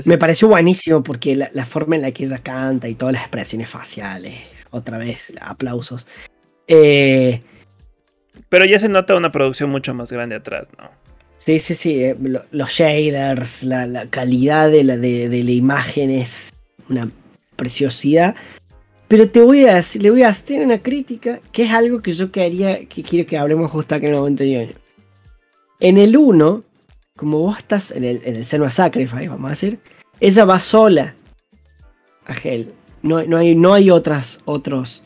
[0.04, 3.22] Me pareció buenísimo porque la, la, forma en la que ella canta y todas las
[3.22, 6.06] expresiones faciales, otra vez, aplausos.
[6.68, 7.42] Eh,
[8.48, 10.90] pero ya se nota una producción mucho más grande atrás, ¿no?
[11.38, 12.04] Sí, sí, sí.
[12.04, 12.16] Eh,
[12.50, 16.50] los shaders, la, calidad de la, de, la imagen es
[16.88, 17.10] una
[17.56, 18.34] preciosidad.
[19.06, 22.30] Pero te voy a le voy a hacer una crítica que es algo que yo
[22.30, 24.76] quería, que quiero que hablemos justo aquí en el momento de
[25.80, 26.64] En el 1,
[27.16, 29.78] como vos estás en el, en el Sacrifice, vamos a decir,
[30.20, 31.14] ella va sola
[32.26, 32.72] a Hell.
[33.02, 35.02] No, no, hay, no hay otras, otros.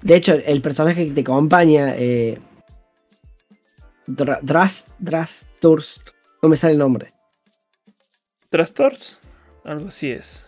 [0.00, 2.38] De hecho, el personaje que te acompaña, eh,
[4.06, 6.10] Drast, Drasturst.
[6.42, 7.12] No me sale el nombre.
[8.50, 9.14] Drasturst.
[9.64, 10.44] Algo así es.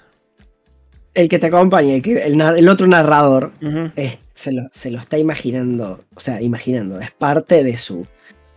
[1.14, 3.52] El que te acompaña, el, otro narrador,
[4.34, 4.68] se, lo,
[5.00, 6.04] está imaginando.
[6.14, 7.00] O sea, imaginando.
[7.00, 8.06] Es parte de su.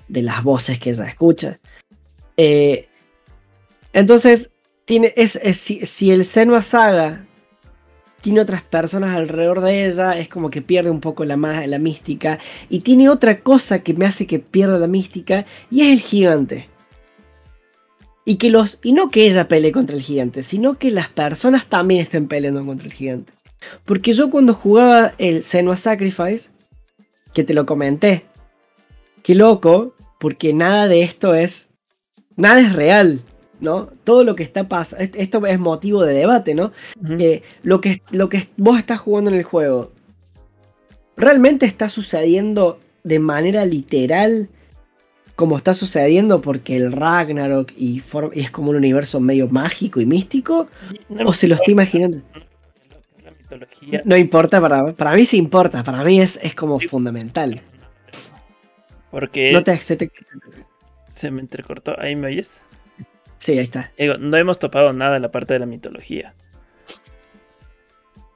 [0.10, 1.60] de las voces que ella escucha.
[2.36, 2.90] Eh,
[3.94, 4.52] entonces,
[4.84, 7.26] tiene, es, si, si, el Senua Saga
[8.22, 12.40] tiene otras personas alrededor de ella, es como que pierde un poco la, la mística.
[12.70, 16.70] Y tiene otra cosa que me hace que pierda la mística, y es el gigante.
[18.26, 21.66] Y, que los, y no que ella pelee contra el gigante, sino que las personas
[21.68, 23.34] también estén peleando contra el gigante.
[23.86, 26.50] Porque yo cuando jugaba el Senua Sacrifice,
[27.34, 28.26] que te lo comenté,
[29.24, 31.70] qué loco, porque nada de esto es,
[32.36, 33.22] nada es real.
[33.60, 33.90] ¿No?
[34.04, 36.72] Todo lo que está pasando, esto es motivo de debate, ¿no?
[37.20, 39.92] Eh, lo, que, lo que vos estás jugando en el juego,
[41.18, 44.50] ¿realmente está sucediendo de manera literal
[45.36, 48.02] como está sucediendo porque el Ragnarok y,
[48.34, 50.68] es como un universo medio mágico y místico?
[51.26, 52.22] ¿O se lo está imaginando?
[54.04, 57.62] No importa, para, para mí sí importa, para mí es, es como fundamental.
[59.12, 59.52] Porque...
[59.52, 59.98] No te, se,
[61.14, 62.62] se me entrecortó, ¿ahí me oyes?
[63.40, 63.92] Sí, ahí está.
[64.20, 66.36] no hemos topado nada en la parte de la mitología.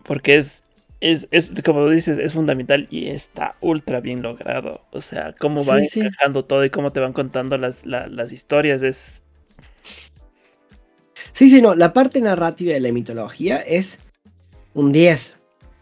[0.04, 0.64] Porque es,
[1.02, 4.82] es, es como dices, es fundamental y está ultra bien logrado.
[4.92, 9.22] O sea, cómo va encajando todo y cómo te van contando las, las historias es...
[11.34, 14.00] Sí, sí, no, la parte narrativa de la mitología es
[14.74, 15.38] un 10.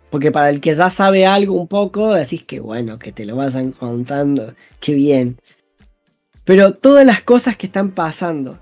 [0.10, 3.36] Porque para el que ya sabe algo un poco, decís que bueno, que te lo
[3.36, 5.38] vayan contando, qué bien.
[6.44, 8.60] Pero todas las cosas que están pasando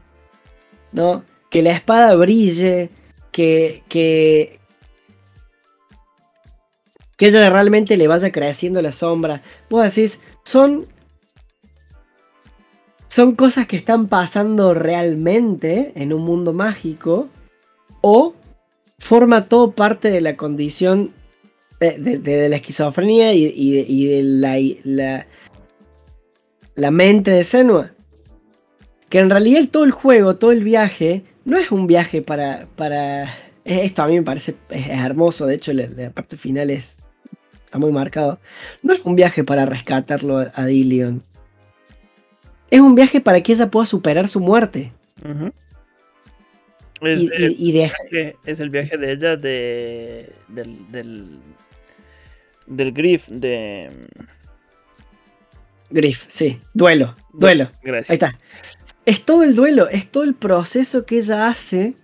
[0.91, 1.23] ¿no?
[1.49, 2.89] Que la espada brille,
[3.31, 4.59] que, que,
[7.17, 9.41] que ella realmente le vaya creciendo la sombra.
[9.69, 10.87] Vos decís, son,
[13.07, 17.27] son cosas que están pasando realmente en un mundo mágico
[18.01, 18.33] o
[18.99, 21.13] forma todo parte de la condición
[21.79, 25.27] de, la esquizofrenia y, de, la, la,
[26.75, 27.91] la, mente de Senua
[29.09, 32.67] que en realidad todo el juego, todo el viaje, no es un viaje para...
[32.75, 33.33] para
[33.65, 36.97] esto a mí me parece hermoso, de hecho la, parte final es,
[37.65, 38.39] está muy marcado.
[38.81, 41.21] No es un viaje para rescatarlo a Dillion.
[42.71, 44.91] Es un viaje para que ella pueda superar su muerte.
[47.01, 47.21] es,
[48.45, 51.39] es, el viaje de ella de, del, del,
[52.65, 53.89] del Griff, de...
[55.91, 56.59] Griff, sí.
[56.73, 57.69] Duelo, duelo.
[57.83, 58.09] Gracias.
[58.09, 58.39] Ahí está
[59.09, 61.95] es todo el duelo, es todo el proceso que ella hace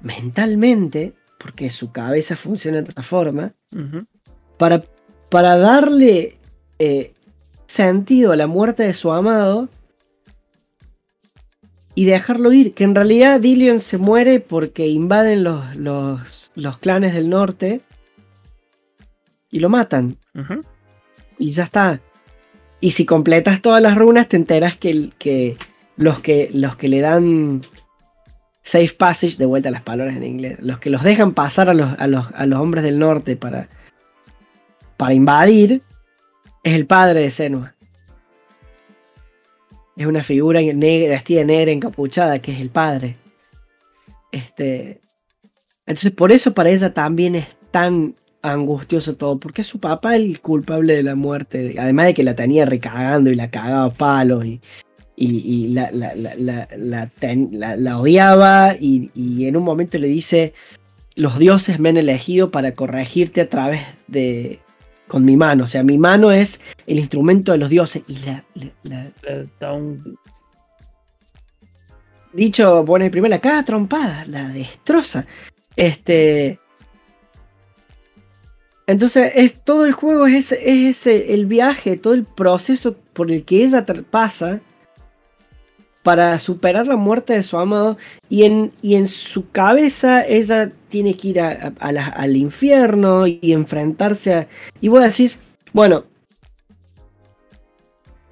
[0.00, 3.52] mentalmente, porque su cabeza funciona de otra forma,
[4.56, 4.82] para,
[5.28, 6.38] para, darle
[6.78, 7.12] eh,
[7.66, 9.68] sentido a la muerte de su amado
[11.94, 12.72] y dejarlo ir.
[12.72, 17.82] Que en realidad Dillion se muere porque invaden los, los, clanes del norte
[19.50, 20.16] y lo matan.
[21.38, 22.00] Y ya está.
[22.80, 25.58] Y si completas todas las runas, te enteras que, que
[25.96, 27.62] los que, los que le dan
[28.62, 31.74] safe passage, de vuelta a las palabras en inglés, los que los dejan pasar a
[31.74, 33.68] los, a los, a los hombres del norte para,
[34.96, 35.82] para invadir,
[36.62, 37.74] es el padre de Senua.
[39.96, 43.16] Es una figura negra, vestida negra, encapuchada, que es el padre.
[44.32, 45.00] Este,
[45.86, 50.40] Entonces, por eso para ella también es tan angustioso todo, porque es su papá el
[50.40, 54.44] culpable de la muerte, además de que la tenía recagando y la cagaba a palos
[54.44, 54.60] y,
[55.16, 60.54] y, la, la, odiaba y, y, en un momento le dice,
[61.14, 64.60] los dioses me han elegido para corregirte a través de...
[65.06, 68.44] con mi mano, o sea, mi mano es el instrumento de los dioses y la...
[72.32, 75.26] Dicho, pone primero cada trompada, la destroza.
[75.76, 76.58] Este...
[78.86, 83.30] Entonces, es, todo el juego es, ese, es ese, el viaje, todo el proceso por
[83.30, 84.60] el que ella pasa
[86.04, 87.96] para superar la muerte de su amado
[88.28, 94.48] y en, y en su cabeza ella tiene que ir al infierno y enfrentarse a...
[94.82, 95.40] Y vos decís,
[95.72, 96.04] bueno,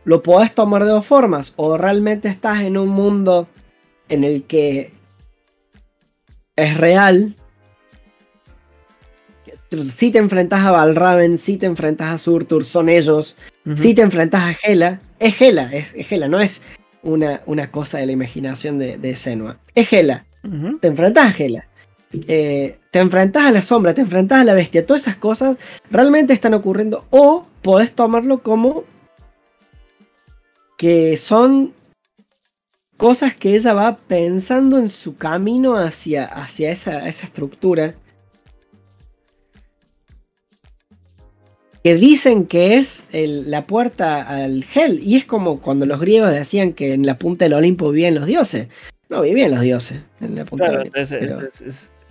[0.04, 3.48] lo podés tomar de dos formas, o realmente estás en un mundo
[4.10, 4.92] en el que
[6.56, 7.34] es real.
[9.96, 13.38] Si te enfrentas a Balraven, si te enfrentas a Surtur, son ellos.
[13.74, 16.60] Si te enfrentas a Gela, es Gela, es, es Gela, no es
[17.02, 19.58] una, una cosa de la imaginación de, de Senua.
[19.74, 20.24] Es Hela.
[20.80, 21.66] Te enfrentas a Hela.
[22.12, 24.84] Eh, te enfrentas a la sombra, te enfrentas a la bestia.
[24.84, 25.56] Todas esas cosas
[25.90, 27.06] realmente están ocurriendo.
[27.10, 28.84] O podés tomarlo como
[30.76, 31.74] que son
[32.96, 37.94] cosas que ella va pensando en su camino hacia, hacia esa, esa estructura
[41.82, 45.00] que dicen que es la puerta al Hell.
[45.02, 48.26] Y es como cuando los griegos decían que en la punta del Olimpo vivían los
[48.26, 48.68] dioses.
[49.08, 50.98] No, vivían los dioses en la punta del Olimpo.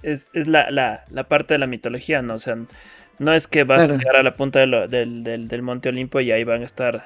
[0.03, 2.35] Es, la, parte de la mitología, ¿no?
[2.35, 2.57] O sea,
[3.19, 6.61] no es que vas a llegar a la punta del, Monte Olimpo y ahí van
[6.61, 7.03] a estar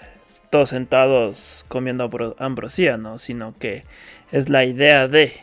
[0.49, 2.09] todos sentados comiendo
[2.39, 3.19] ambrosía, ¿no?
[3.19, 3.83] Sino que
[4.31, 5.33] es la idea de...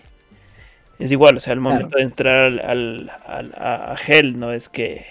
[0.98, 5.04] Es igual, o sea, el momento de entrar al, a Hell no es que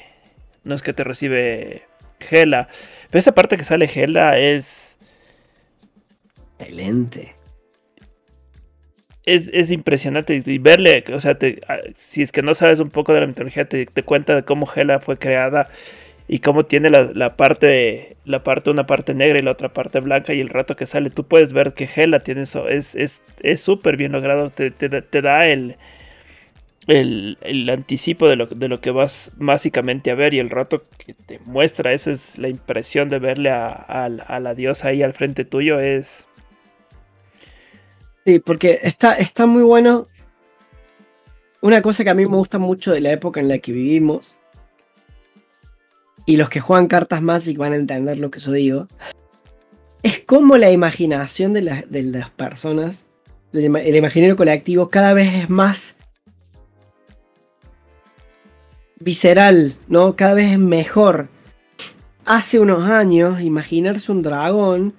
[0.64, 1.84] no es que te recibe
[2.22, 2.70] Gela.
[3.10, 4.98] Pero esa parte que sale Gela es.
[6.60, 7.36] Excelente.
[9.24, 13.22] Es, impresionante y verle, o sea, ah, si es que no sabes un poco de
[13.22, 15.70] la mitología, te, cuenta de cómo Gela fue creada
[16.28, 20.34] y cómo tiene la, parte, la parte, una parte negra y la otra parte blanca
[20.34, 23.22] y el rato que sale tú puedes ver que Gela tiene eso, es
[23.58, 25.78] súper es, bien logrado, te, te da el,
[26.88, 31.14] el, anticipo de lo, de lo, que vas básicamente a ver y el rato que
[31.14, 35.80] te muestra, esa es la impresión de verle a, la diosa ahí al frente tuyo,
[35.80, 36.28] es...
[38.26, 40.08] Sí, porque está, está muy bueno.
[41.62, 44.38] Una cosa que a mí me gusta mucho de la época en la que vivimos,
[46.26, 48.88] y los que juegan cartas Magic van a entender lo que yo digo,
[50.04, 53.06] es como la imaginación de, de las personas,
[53.54, 55.98] el imaginario colectivo, cada vez es más
[59.02, 60.16] visceral, ¿no?
[60.16, 61.30] Cada vez es mejor.
[62.26, 64.94] Hace unos años, imaginarse un dragón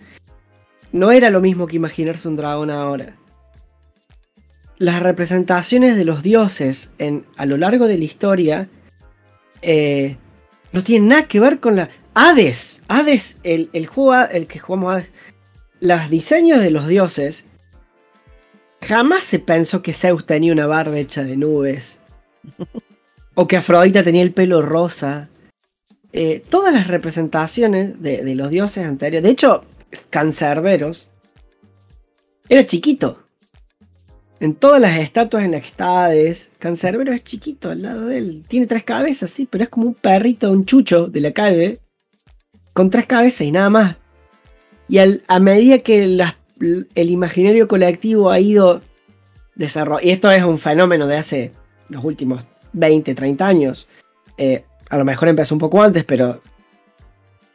[0.93, 3.17] no era lo mismo que imaginarse un dragón ahora.
[4.79, 8.69] Las representaciones de los dioses en, a lo largo de la historia
[9.63, 10.17] eh,
[10.73, 11.89] no tienen nada que ver con la...
[12.15, 15.13] Hades, Hades, el, el juego, el que jugamos Hades,
[15.81, 17.47] los diseños de los dioses,
[18.83, 22.01] jamás se pensó que Zeus tenía una barba hecha de nubes.
[23.35, 25.29] O que Afrodita tenía el pelo rosa.
[26.13, 29.23] Eh, todas las representaciones de, los dioses anteriores.
[29.23, 29.65] De hecho,
[30.11, 31.11] Cancerberos
[32.49, 33.19] era chiquito.
[34.41, 36.11] En todas las estatuas en las que está
[36.59, 38.45] Cancerbero es chiquito al lado de él.
[38.49, 41.81] Tiene tres cabezas, sí, pero es como un perrito, un chucho de la calle.
[42.73, 43.97] Con tres cabezas y nada más.
[44.89, 48.83] Y a medida que el imaginario colectivo ha ido
[49.55, 50.07] desarrollando.
[50.07, 51.53] Y esto es un fenómeno de hace
[51.89, 53.89] los últimos 20, 30 años.
[54.37, 56.41] Eh, a lo mejor empezó un poco antes, pero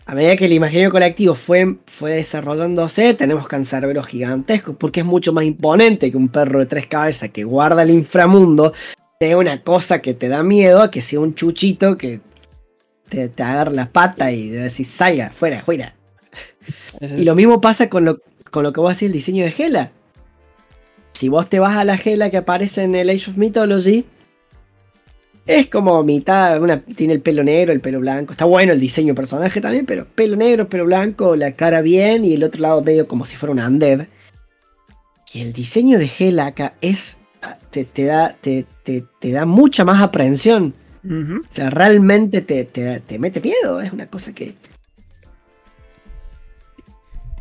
[0.06, 5.34] a medida que el imaginario colectivo fue, fue desarrollándose, tenemos cancerberos gigantescos, porque es mucho
[5.34, 8.74] más imponente que un perro de tres cabezas que guarda el inframundo
[9.20, 12.22] sea una cosa que te da miedo a que sea un chuchito que
[13.10, 15.94] te, te agarra la pata y decís, salga, fuera, fuera.
[17.18, 19.92] Y lo mismo pasa con lo, con lo que vos decís el diseño de Gela.
[21.14, 24.06] Si vos te vas a la Gela que aparece en el Age of Mythology,
[25.48, 28.34] es como mitad, una, tiene el pelo negro, el pelo blanco.
[28.34, 32.34] Está bueno el diseño personaje también, pero pelo negro, pelo blanco, la cara bien y
[32.34, 34.08] el otro lado medio como si fuera un undead.
[35.34, 37.20] Y el diseño de Helaka es.
[37.42, 38.66] Ah, te, da, te,
[39.22, 40.74] da mucha más aprehensión.
[41.06, 43.80] O sea, realmente te, te, mete miedo.
[43.80, 44.54] Es una cosa que.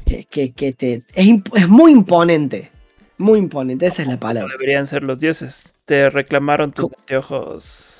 [0.05, 2.71] que, que, te, es, es muy imponente.
[3.19, 4.53] muy imponente, esa es la palabra.
[4.53, 5.73] Deberían ser los dioses.
[5.87, 7.96] Te reclamaron tus anteojos.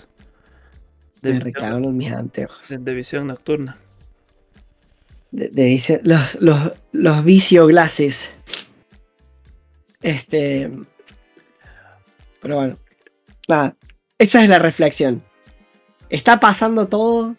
[1.27, 2.69] De Me reclamaron mis anteojos.
[2.69, 3.79] De, visión nocturna.
[5.33, 8.31] De, los, los, los vicio glasses.
[10.03, 10.71] Este.
[12.41, 12.79] Pero bueno.
[13.49, 13.77] Nada.
[14.19, 15.23] Esa es la reflexión.
[16.09, 17.35] ¿Está pasando todo?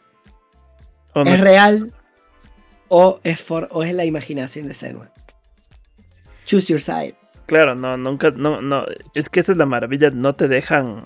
[1.16, 1.94] ¿Es real?
[2.90, 5.10] ¿O es, for, ¿O es la imaginación de Senua?
[6.46, 7.16] Choose your side.
[7.46, 11.06] Claro, no, nunca, no, no, es que esa es la maravilla, no te dejan,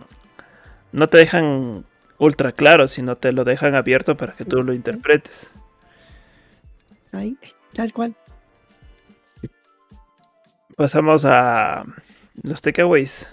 [0.92, 1.86] no te dejan
[2.22, 5.50] ultra claro, sino te lo dejan abierto para que tú lo interpretes.
[7.12, 7.36] Ahí,
[7.74, 8.16] tal cual.
[10.78, 11.84] Pasamos a
[12.44, 13.28] los takeaways.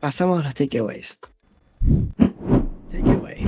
[0.00, 1.18] Pasamos a los takeaways.
[2.90, 3.44] Takeaway.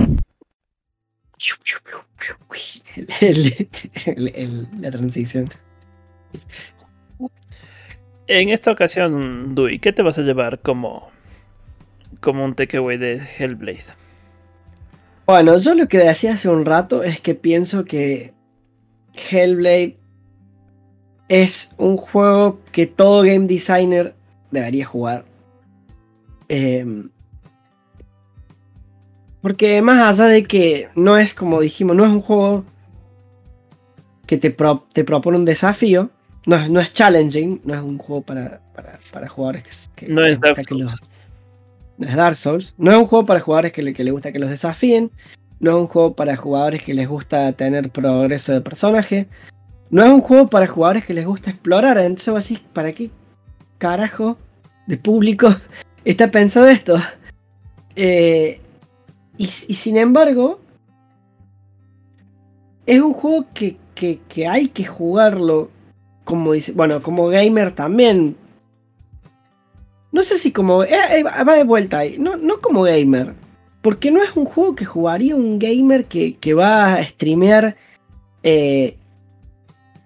[4.79, 5.49] la transición.
[8.27, 11.09] En esta ocasión, Dui, ¿qué te vas a llevar como,
[12.19, 14.00] como un takeaway de Hellblade?
[15.31, 18.33] Bueno, yo lo que decía hace un rato es que pienso que
[19.29, 19.95] Hellblade
[21.29, 24.13] es un juego que todo game designer
[24.51, 25.23] debería jugar.
[26.49, 27.09] Em,
[29.41, 32.65] porque más allá de que no es como dijimos, no es un juego
[34.27, 34.53] que te,
[34.91, 36.09] te propone un desafío,
[36.45, 38.59] no, no es challenging, no es un juego para,
[39.13, 40.93] para, jugadores que, no es Dark Souls.
[42.01, 42.73] No es Dark Souls.
[42.77, 45.11] No es un juego para jugadores que le, que le gusta que los desafíen.
[45.59, 49.27] No es un juego para jugadores que les gusta tener progreso de personaje.
[49.91, 51.99] No es un juego para jugadores que les gusta explorar.
[51.99, 53.11] Entonces así, ¿para qué
[53.77, 54.37] carajo
[54.87, 55.49] de público
[56.05, 56.97] está pensado esto?
[57.95, 58.59] Eh,
[59.37, 60.59] y, sin embargo,
[62.87, 65.69] es un juego que, que hay que jugarlo
[66.23, 68.35] como dice, bueno, como gamer también.
[70.11, 70.83] No sé si como...
[70.83, 73.33] Eh, eh, va de vuelta ahí, no, no como gamer.
[73.81, 77.75] Porque no es un juego que jugaría un gamer que, va a streamear
[78.43, 78.97] eh,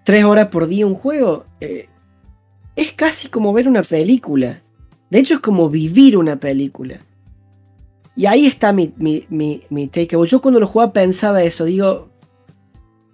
[0.04, 1.44] tres horas por día un juego.
[1.60, 4.62] es casi como ver una película.
[5.10, 6.98] De hecho, es como vivir una película.
[8.16, 9.90] Y ahí está mi, mi, mi, mi.
[10.26, 11.66] Yo cuando lo jugaba pensaba eso.
[11.66, 12.08] Digo,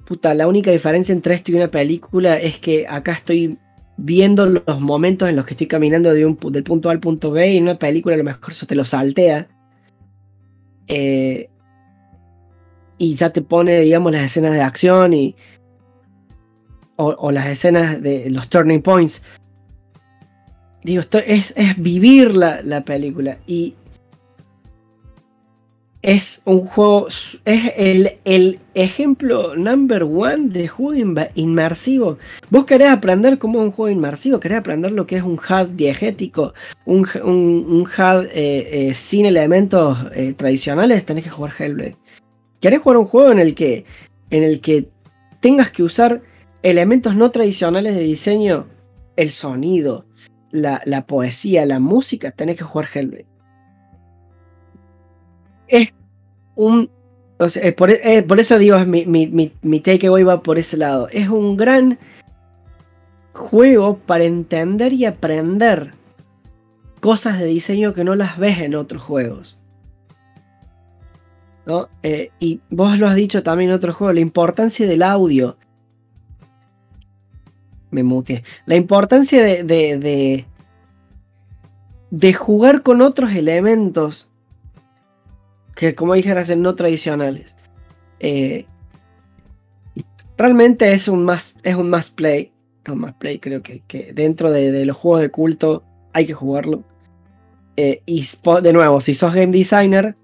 [0.05, 3.59] puta, la única diferencia entre esto y una película es que acá estoy
[3.97, 7.31] viendo los momentos en los que estoy caminando de un, del punto A al punto
[7.31, 9.49] B y en una película a lo mejor eso te lo saltea.
[10.89, 11.49] Eh,
[12.99, 15.35] y ya te pone, digamos, las escenas de acción y.
[16.97, 19.23] O, las escenas de los turning points.
[20.85, 23.39] Digo, esto es, es vivir la, la película.
[23.45, 23.75] Y
[26.03, 27.07] es un juego,
[27.45, 32.19] es el, el, ejemplo number one de juego inmersivo.
[32.51, 35.69] Vos querés aprender cómo es un juego inmersivo, querés aprender lo que es un HUD
[35.71, 36.55] diegético,
[36.87, 41.97] un, un, HUD eh, eh, sin elementos eh, tradicionales, tenés que jugar Hellblade.
[42.61, 43.85] Querés jugar un juego en el que,
[44.31, 44.89] en el que
[45.41, 46.23] tengas que usar
[46.65, 48.67] elementos no tradicionales de diseño,
[49.15, 50.07] el sonido,
[50.51, 53.32] la, la poesía, la música, tenés que jugar Hellblade
[55.69, 55.93] es
[56.55, 56.91] un.
[57.77, 61.09] por, eso digo, mi, mi, mi, takeaway va por ese lado.
[61.11, 61.99] Es un gran
[63.33, 65.93] juego para entender y aprender
[67.01, 69.59] cosas de diseño que no las ves en otros juegos.
[71.67, 71.89] ¿no?
[72.03, 75.57] Eh, y vos lo has dicho también en otro juego, la importancia del audio.
[77.91, 78.43] Me muteé.
[78.67, 80.47] La importancia de, de,
[82.11, 84.32] de jugar con otros elementos
[85.75, 87.57] que como dije eran no tradicionales.
[88.21, 88.67] Eh,
[90.37, 92.53] realmente es un más es un más play.
[92.89, 96.83] Un más play, creo que, que dentro de, los juegos de culto hay que jugarlo.
[97.77, 98.27] Eh, y
[98.63, 100.17] de nuevo, si sos game designer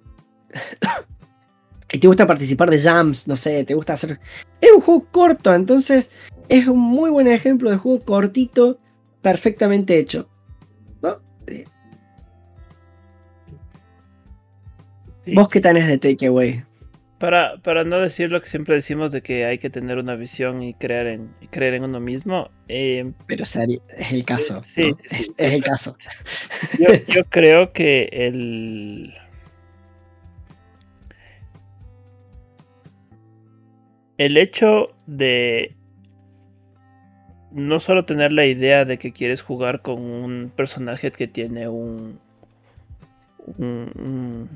[1.93, 4.19] y te gusta participar de jams, no sé, te gusta hacer.
[4.61, 6.11] Es un juego corto, entonces
[6.49, 8.79] es un muy buen ejemplo de juego cortito,
[9.23, 10.29] perfectamente hecho.
[15.35, 16.64] ¿Vos qué tenés de takeaway?
[17.18, 20.62] Para, para no decir lo que siempre decimos de que hay que tener una visión
[20.62, 22.49] y creer en, creer en uno mismo.
[22.68, 24.62] Eh, Pero es el caso.
[24.62, 25.97] Sí, es, el caso.
[27.09, 29.14] Yo, creo que el.
[34.16, 35.74] El hecho de
[37.51, 42.20] no solo tener la idea de que quieres jugar con un personaje que tiene un,
[43.59, 44.49] un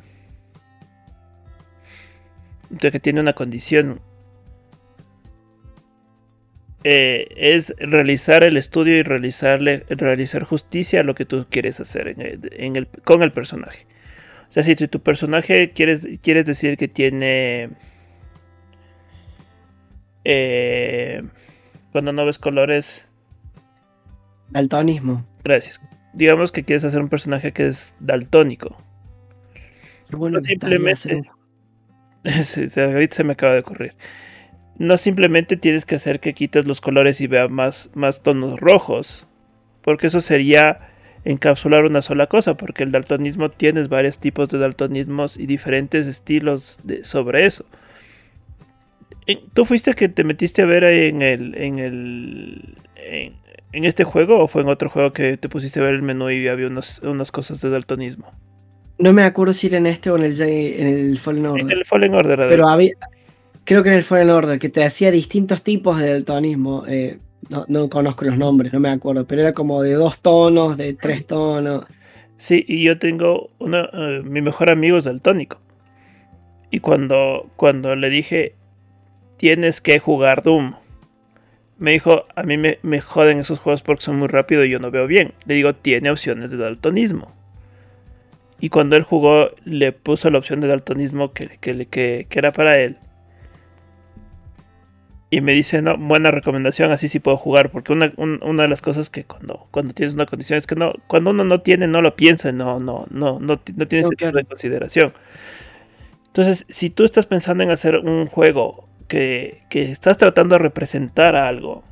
[2.79, 4.01] que tiene una condición
[6.85, 12.09] eh, es realizar el estudio y realizarle, realizar justicia a lo que tú quieres hacer
[12.19, 13.87] en el, con el personaje.
[14.49, 17.71] O sea, si tu, personaje quieres, quieres decir que tiene...
[20.25, 21.23] Eh,
[21.93, 23.05] cuando no ves colores...
[24.51, 25.25] Daltonismo.
[25.45, 25.81] Gracias.
[26.13, 28.77] Digamos que quieres hacer un personaje que es daltónico.
[30.11, 31.23] Bueno, simplemente...
[32.77, 33.95] ahorita se me acaba de ocurrir
[34.79, 39.27] no simplemente tienes que hacer que quites los colores y veas más, más tonos rojos,
[39.83, 40.89] porque eso sería
[41.25, 46.79] encapsular una sola cosa, porque el daltonismo tienes varios tipos de daltonismos y diferentes estilos
[47.05, 47.65] sobre eso.
[49.55, 54.49] ¿Tú fuiste que te metiste a ver en el en el en, este juego o
[54.49, 57.61] fue en otro juego que te pusiste a ver el menú y había unas cosas
[57.61, 58.33] de daltonismo?
[58.99, 61.63] No me acuerdo si era en este o en el, en el Fallen Order.
[61.63, 62.93] En el Fallen Order, pero había,
[63.65, 66.85] creo que en el Fallen Order, que te hacía distintos tipos de daltonismo.
[66.87, 67.19] Eh,
[67.69, 71.27] no, conozco los nombres, no me acuerdo, pero era como de dos tonos, de tres
[71.27, 71.85] tonos.
[72.39, 75.61] Sí, y yo tengo una, eh, mi mejor amigo es daltónico.
[76.71, 78.55] Y cuando, cuando le dije,
[79.37, 80.75] tienes que jugar Doom,
[81.79, 84.79] me dijo, a mí me, me joden esos juegos porque son muy rápidos y yo
[84.79, 85.35] no veo bien.
[85.47, 87.33] Le digo, tiene opciones de daltonismo.
[88.63, 92.79] Y cuando él jugó, le puso la opción de daltonismo que, que, que era para
[92.79, 92.97] él
[95.33, 98.83] y me dice, no, buena recomendación, así sí puedo jugar, porque una, una de las
[98.83, 102.03] cosas que cuando, cuando tienes una condición es que no, cuando uno no tiene, no
[102.03, 105.15] lo piensa, no, no, no, no, no tiene sentido de consideración.
[106.27, 111.35] Entonces, si tú estás pensando en hacer un juego que, que estás tratando de representar
[111.35, 111.83] algo,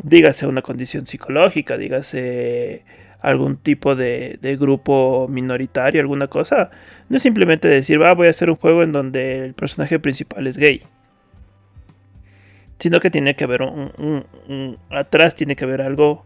[0.00, 2.84] dígase una condición psicológica, dígase
[3.22, 6.70] algún tipo de, grupo minoritario, alguna cosa,
[7.08, 10.46] no es simplemente decir, va, voy a hacer un juego en donde el personaje principal
[10.46, 10.82] es gay
[12.80, 16.24] sino que tiene que haber un, atrás tiene que haber algo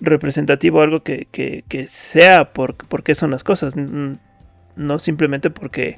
[0.00, 1.26] representativo, algo que,
[1.88, 5.96] sea por, qué son las cosas, no simplemente porque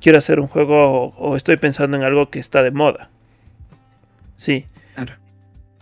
[0.00, 3.10] quiero hacer un juego o, estoy pensando en algo que está de moda.
[4.36, 4.66] Sí.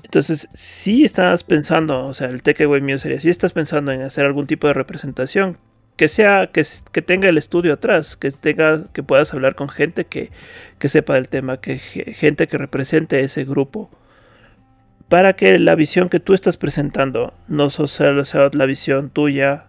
[0.03, 4.27] Entonces, si estás pensando, o sea, el takeaway mío sería, si estás pensando en hacer
[4.27, 5.59] algún tipo de representación,
[5.97, 6.65] que sea, que,
[7.03, 10.31] tenga el estudio atrás, que tenga, que puedas hablar con gente que,
[10.79, 13.91] que sepa del tema, que gente que represente ese grupo,
[15.09, 19.67] para que la visión que tú estás presentando no solo sea la visión tuya,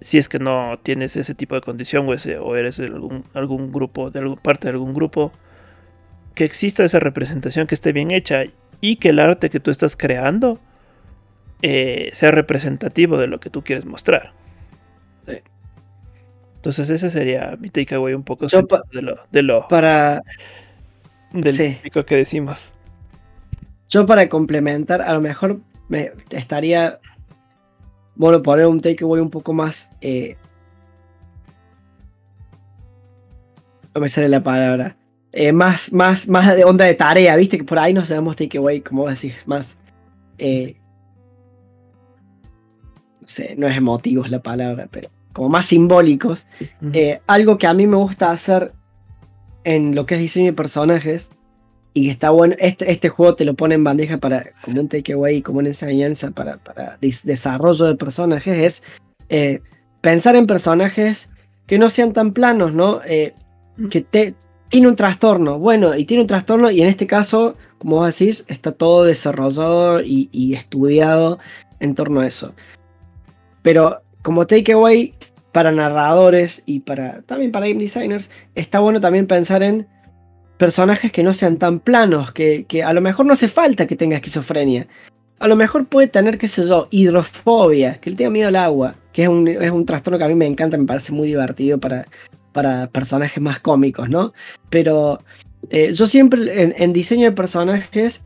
[0.00, 4.10] si es que no tienes ese tipo de condición o eres de algún, algún grupo,
[4.10, 5.32] de alguna parte de algún grupo,
[6.36, 8.44] que exista esa representación que esté bien hecha
[8.80, 10.58] y que el arte que tú estás creando
[11.62, 14.32] eh, sea representativo de lo que tú quieres mostrar.
[16.56, 20.22] Entonces ese sería mi takeaway un poco de lo, de lo para
[21.32, 22.72] del que decimos.
[23.88, 26.98] Yo para complementar, a lo mejor me estaría
[28.16, 30.36] bueno poner un takeaway un poco más eh,
[33.94, 34.96] no me sale la palabra
[35.38, 38.80] eh, más, más, más de onda de tarea, viste que por ahí nos damos takeaway,
[38.80, 39.76] como vos decís, más
[40.38, 40.76] eh,
[43.20, 46.46] no sé, no es emotivo la palabra, pero como más simbólicos.
[46.94, 48.72] Eh, algo que a mí me gusta hacer
[49.64, 51.30] en lo que es diseño de personajes
[51.92, 54.88] y que está bueno, este, este juego te lo pone en bandeja para, como un
[54.88, 58.82] takeaway, como una enseñanza para, para desarrollo de personajes,
[59.28, 59.60] es
[60.00, 61.30] pensar en personajes
[61.66, 63.00] que no sean tan planos, ¿no?
[63.02, 64.34] Que te,
[64.68, 68.44] tiene un trastorno, bueno, y tiene un trastorno, y en este caso, como vos decís,
[68.48, 71.38] está todo desarrollado y, estudiado
[71.80, 72.54] en torno a eso.
[73.62, 75.14] Pero como takeaway
[75.52, 79.86] para narradores y para también para game designers, está bueno también pensar en
[80.58, 84.16] personajes que no sean tan planos, que, a lo mejor no hace falta que tenga
[84.16, 84.86] esquizofrenia.
[85.38, 88.94] A lo mejor puede tener, qué sé yo, hidrofobia, que le tenga miedo al agua,
[89.12, 91.78] que es un, es un trastorno que a mí me encanta, me parece muy divertido
[91.78, 92.06] para,
[92.56, 94.32] para personajes más cómicos, ¿no?
[94.70, 95.18] Pero
[95.68, 98.24] eh, yo siempre en, diseño de personajes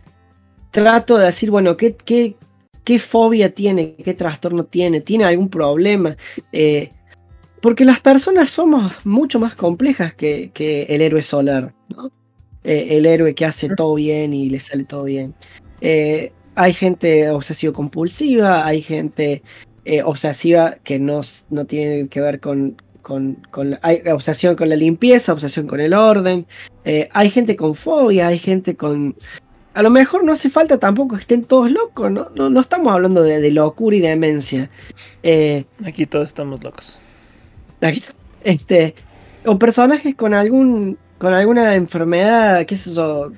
[0.70, 2.36] trato de decir, bueno, ¿qué, qué,
[2.84, 6.16] qué fobia tiene, qué trastorno tiene, tiene algún problema.
[6.52, 6.92] Eh,
[7.60, 10.52] porque las personas somos mucho más complejas que,
[10.88, 12.12] el héroe solar, ¿no?
[12.62, 15.34] Eh, el héroe que hace todo bien y le sale todo bien.
[16.54, 19.42] Hay gente obsesivo compulsiva, hay gente
[20.04, 25.32] obsesiva que no, no tiene que ver con, con, con hay obsesión con la limpieza,
[25.32, 26.46] obsesión con el orden.
[26.84, 29.16] hay gente con fobia, hay gente con,
[29.72, 33.22] a lo mejor no hace falta tampoco que estén todos locos, no, no, estamos hablando
[33.22, 34.68] de, locura y demencia.
[35.22, 36.98] Eh, aquí todos estamos locos.
[38.42, 38.94] este,
[39.44, 43.30] o personajes con algún con alguna enfermedad, qué sé yo,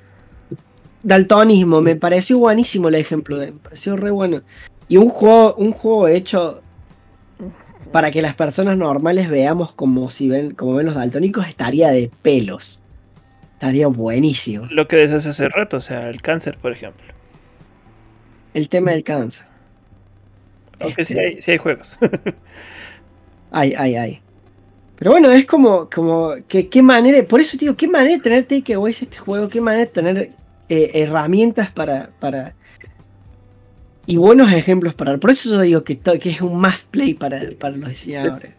[1.03, 4.41] daltonismo, me pareció buenísimo el ejemplo, me pareció re bueno.
[4.87, 6.62] Y un juego, un juego hecho
[7.93, 12.09] para que las personas normales veamos como si ven, como ven los daltónicos, estaría de
[12.23, 12.81] pelos.
[13.53, 14.65] Estaría buenísimo.
[14.71, 17.05] Lo que decías hace rato, o sea, el cáncer, por ejemplo.
[18.55, 19.45] El tema del cáncer.
[20.79, 21.51] Aunque sí, este.
[21.51, 21.99] hay, juegos.
[23.51, 24.21] hay, hay, hay.
[24.95, 28.43] Pero bueno, es como, como que qué manera, por eso digo, qué manera de tener
[28.45, 30.31] takeaways este juego, qué manera de tener
[30.67, 32.55] eh, herramientas para, para
[34.05, 35.17] y buenos ejemplos para.
[35.17, 38.51] Por eso yo digo que, que es un must play para, para los diseñadores.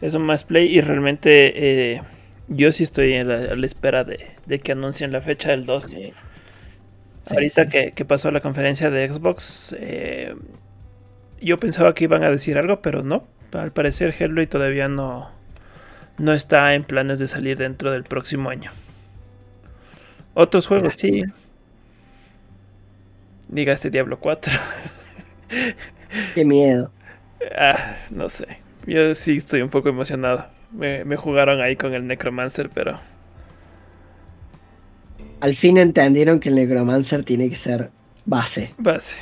[0.00, 2.02] Es un must play y realmente eh,
[2.48, 5.88] yo sí estoy a la, espera de, que anuncien la fecha del 2.
[7.30, 10.34] Ahorita que, pasó la conferencia de Xbox, eh,
[11.40, 13.24] yo pensaba que iban a decir algo, pero no.
[13.52, 15.30] Al parecer Hellblade todavía no,
[16.18, 18.72] no está en planes de salir dentro del próximo año.
[20.34, 21.22] Otros juegos, sí.
[23.54, 24.52] Este Diablo 4.
[26.34, 26.90] Qué miedo.
[27.56, 28.58] Ah, no sé.
[28.86, 30.46] Yo sí estoy un poco emocionado.
[30.72, 32.98] Me, jugaron ahí con el Necromancer, pero.
[35.40, 37.90] Al fin entendieron que el Necromancer tiene que ser
[38.24, 38.72] base.
[38.78, 39.16] Base.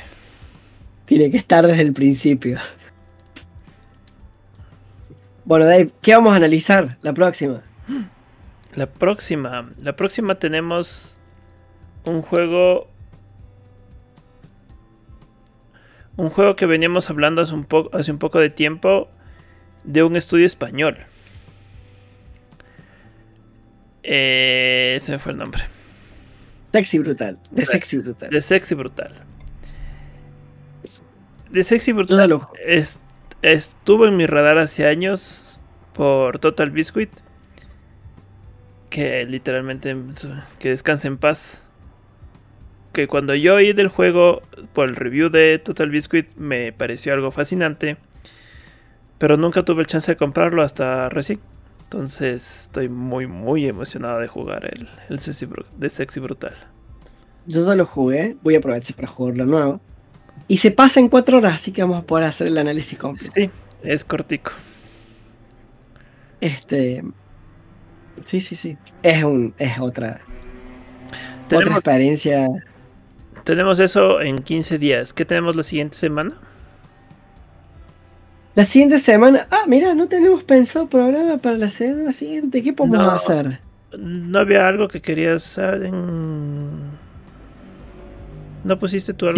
[1.05, 2.59] Tiene que estar desde el principio.
[5.43, 7.61] Bueno, Dave, ¿qué vamos a analizar la próxima?
[8.75, 9.69] La próxima.
[9.79, 11.17] La próxima tenemos
[12.05, 12.90] un juego
[16.21, 19.09] un juego que veníamos hablando hace un, poco, hace un poco de tiempo
[19.83, 20.97] de un estudio español.
[24.03, 25.63] Eh, ese fue el nombre.
[26.71, 27.39] Sexy Brutal.
[27.49, 28.29] De Sexy Brutal.
[28.29, 29.13] De Sexy Brutal.
[31.49, 32.39] De Sexy Brutal.
[33.41, 35.59] estuvo en mi radar hace años
[35.93, 37.09] por Total Biscuit.
[38.91, 39.97] Que literalmente
[40.59, 41.63] que descanse en paz
[42.91, 44.41] que cuando yo oí del juego
[44.73, 47.97] por el review de Total Biscuit me pareció algo fascinante,
[49.17, 51.39] pero nunca tuve el chance de comprarlo hasta recién.
[51.83, 56.55] Entonces estoy muy muy emocionado de jugar el, el Sexy, de Sexy Brutal.
[57.47, 59.81] Yo no lo jugué, voy a aprovechar para jugarlo nuevo.
[60.47, 63.33] Y se pasa en cuatro horas, así que vamos a poder hacer el análisis completo.
[63.35, 63.49] Sí,
[63.83, 64.51] es cortico.
[66.39, 67.03] Este.
[68.25, 68.77] Sí, sí, sí.
[69.03, 69.53] Es un.
[69.57, 70.21] es otra.
[71.45, 72.47] Otra experiencia
[73.43, 75.13] tenemos eso en 15 días.
[75.13, 76.33] ¿Qué tenemos la siguiente semana?
[78.55, 79.47] La siguiente semana.
[79.49, 82.61] Ah, mira, no tenemos pensado programa para la semana siguiente.
[82.61, 83.59] ¿Qué podemos hacer?
[83.97, 86.91] No había algo que querías hacer en.
[88.63, 89.37] ¿No pusiste tu algo?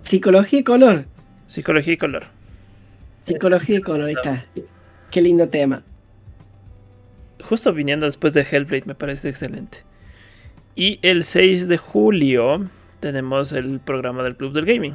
[0.00, 1.04] Psicología y color.
[1.46, 2.24] Psicología y color.
[3.22, 4.44] Psicología y color, ahí está.
[5.10, 5.82] Qué lindo tema.
[7.42, 9.78] Justo viniendo después de Hellblade, me parece excelente.
[10.74, 12.64] Y el 6 de julio
[13.00, 14.94] tenemos el programa del Club del Gaming.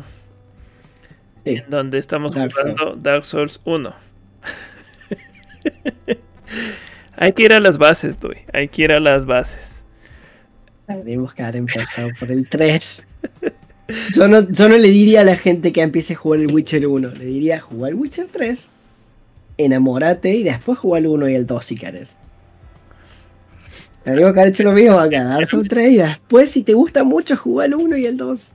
[1.45, 3.93] En donde estamos jugando Dark Souls 1.
[7.17, 8.37] Hay que ir a las bases, Dui.
[8.53, 9.83] Hay que ir a las bases.
[10.87, 13.03] Tenemos que haber empezado por el 3.
[14.13, 16.87] Yo no, yo no le diría a la gente que empiece a jugar el Witcher
[16.87, 17.09] 1.
[17.09, 18.69] Le diría jugar el Witcher 3.
[19.57, 22.17] Enamórate y después jugar el 1 y el 2 si querés.
[24.03, 27.03] Tenemos que haber hecho lo mismo acá, Dark Souls 3 y después si te gusta
[27.03, 28.53] mucho jugar el 1 y el 2.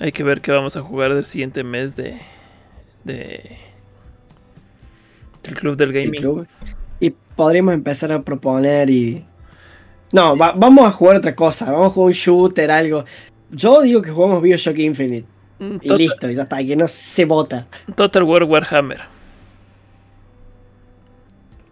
[0.00, 2.18] Hay que ver qué vamos a jugar del siguiente mes de,
[3.04, 3.56] de
[5.42, 6.46] del club del gaming.
[7.00, 9.24] Y podríamos empezar a proponer y
[10.12, 13.04] no, vamos a jugar otra cosa, vamos a jugar un shooter, algo.
[13.50, 15.26] Yo digo que jugamos Bioshock Infinite.
[15.58, 17.66] Mm, y listo, y ya está, que no se vota.
[17.94, 19.13] Total War Warhammer.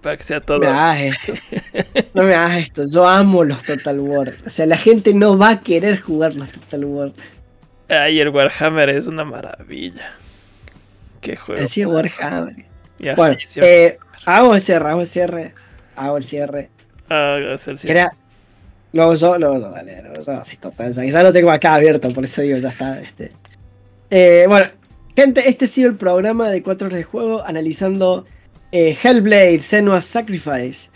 [0.02, 0.58] Para que sea todo.
[0.58, 1.32] No me hagas esto.
[2.14, 2.82] No me hagas esto.
[2.92, 4.34] Yo amo los Total War.
[4.44, 7.12] O sea, la gente no va a querer jugar los Total War.
[7.88, 10.12] Ay, el Warhammer es una maravilla.
[11.20, 11.62] Qué juego.
[11.62, 12.64] Así Warhammer.
[13.16, 15.54] bueno, eh, hago el cierre, hago el cierre.
[15.94, 16.68] Hago el cierre.
[17.08, 18.08] Hago el cierre.
[18.92, 20.92] Luego yo, luego yo, dale, luego yo, así total.
[20.92, 23.00] Ya lo tengo acá abierto, por eso digo, ya está.
[23.00, 23.32] Este.
[24.10, 24.66] Eh, bueno,
[25.16, 28.26] gente, este ha sido el programa de 4 horas de juego analizando
[28.72, 30.90] eh, Hellblade, Senua's Sacrifice.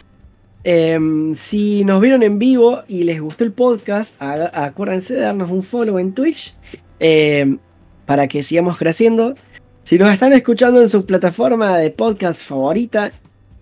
[0.65, 5.63] Em, si nos vieron en vivo y les gustó el podcast, acuérdense de darnos un
[5.63, 6.57] follow en Twitch
[6.99, 7.59] em,
[8.05, 9.37] para que sigamos creciendo.
[9.85, 13.13] Si nos están escuchando en su plataforma de podcast favorita,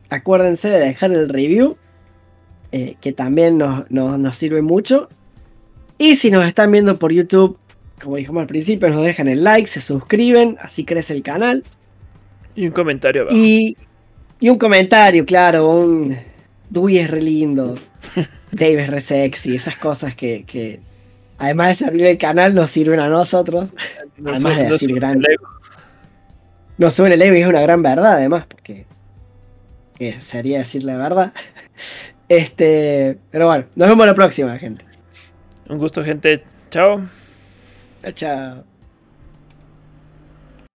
[0.08, 1.76] acuérdense de dejar el review,
[2.72, 5.08] eh, que también nos, nos, sirve mucho.
[5.98, 7.58] Y si nos están viendo por YouTube,
[8.02, 11.64] como dijimos al principio, nos dejan el like, se suscriben, así crece el canal.
[12.54, 13.36] Y un comentario abajo.
[13.36, 13.76] Y
[14.44, 16.18] y un comentario, claro, un
[16.68, 17.76] Dewey es re lindo,
[18.52, 20.80] Dave es re sexy, esas cosas que,
[21.38, 23.72] además de servir el canal, nos sirven a nosotros.
[24.22, 25.22] además de decir gran.
[26.76, 28.84] No sube el ego y es una gran verdad, además, porque
[29.96, 31.32] que sería decir la verdad.
[32.28, 34.84] Este, pero bueno, nos vemos la próxima, gente.
[35.70, 36.44] Un gusto, gente.
[36.70, 37.00] Chao.
[38.02, 38.73] Chao, chao.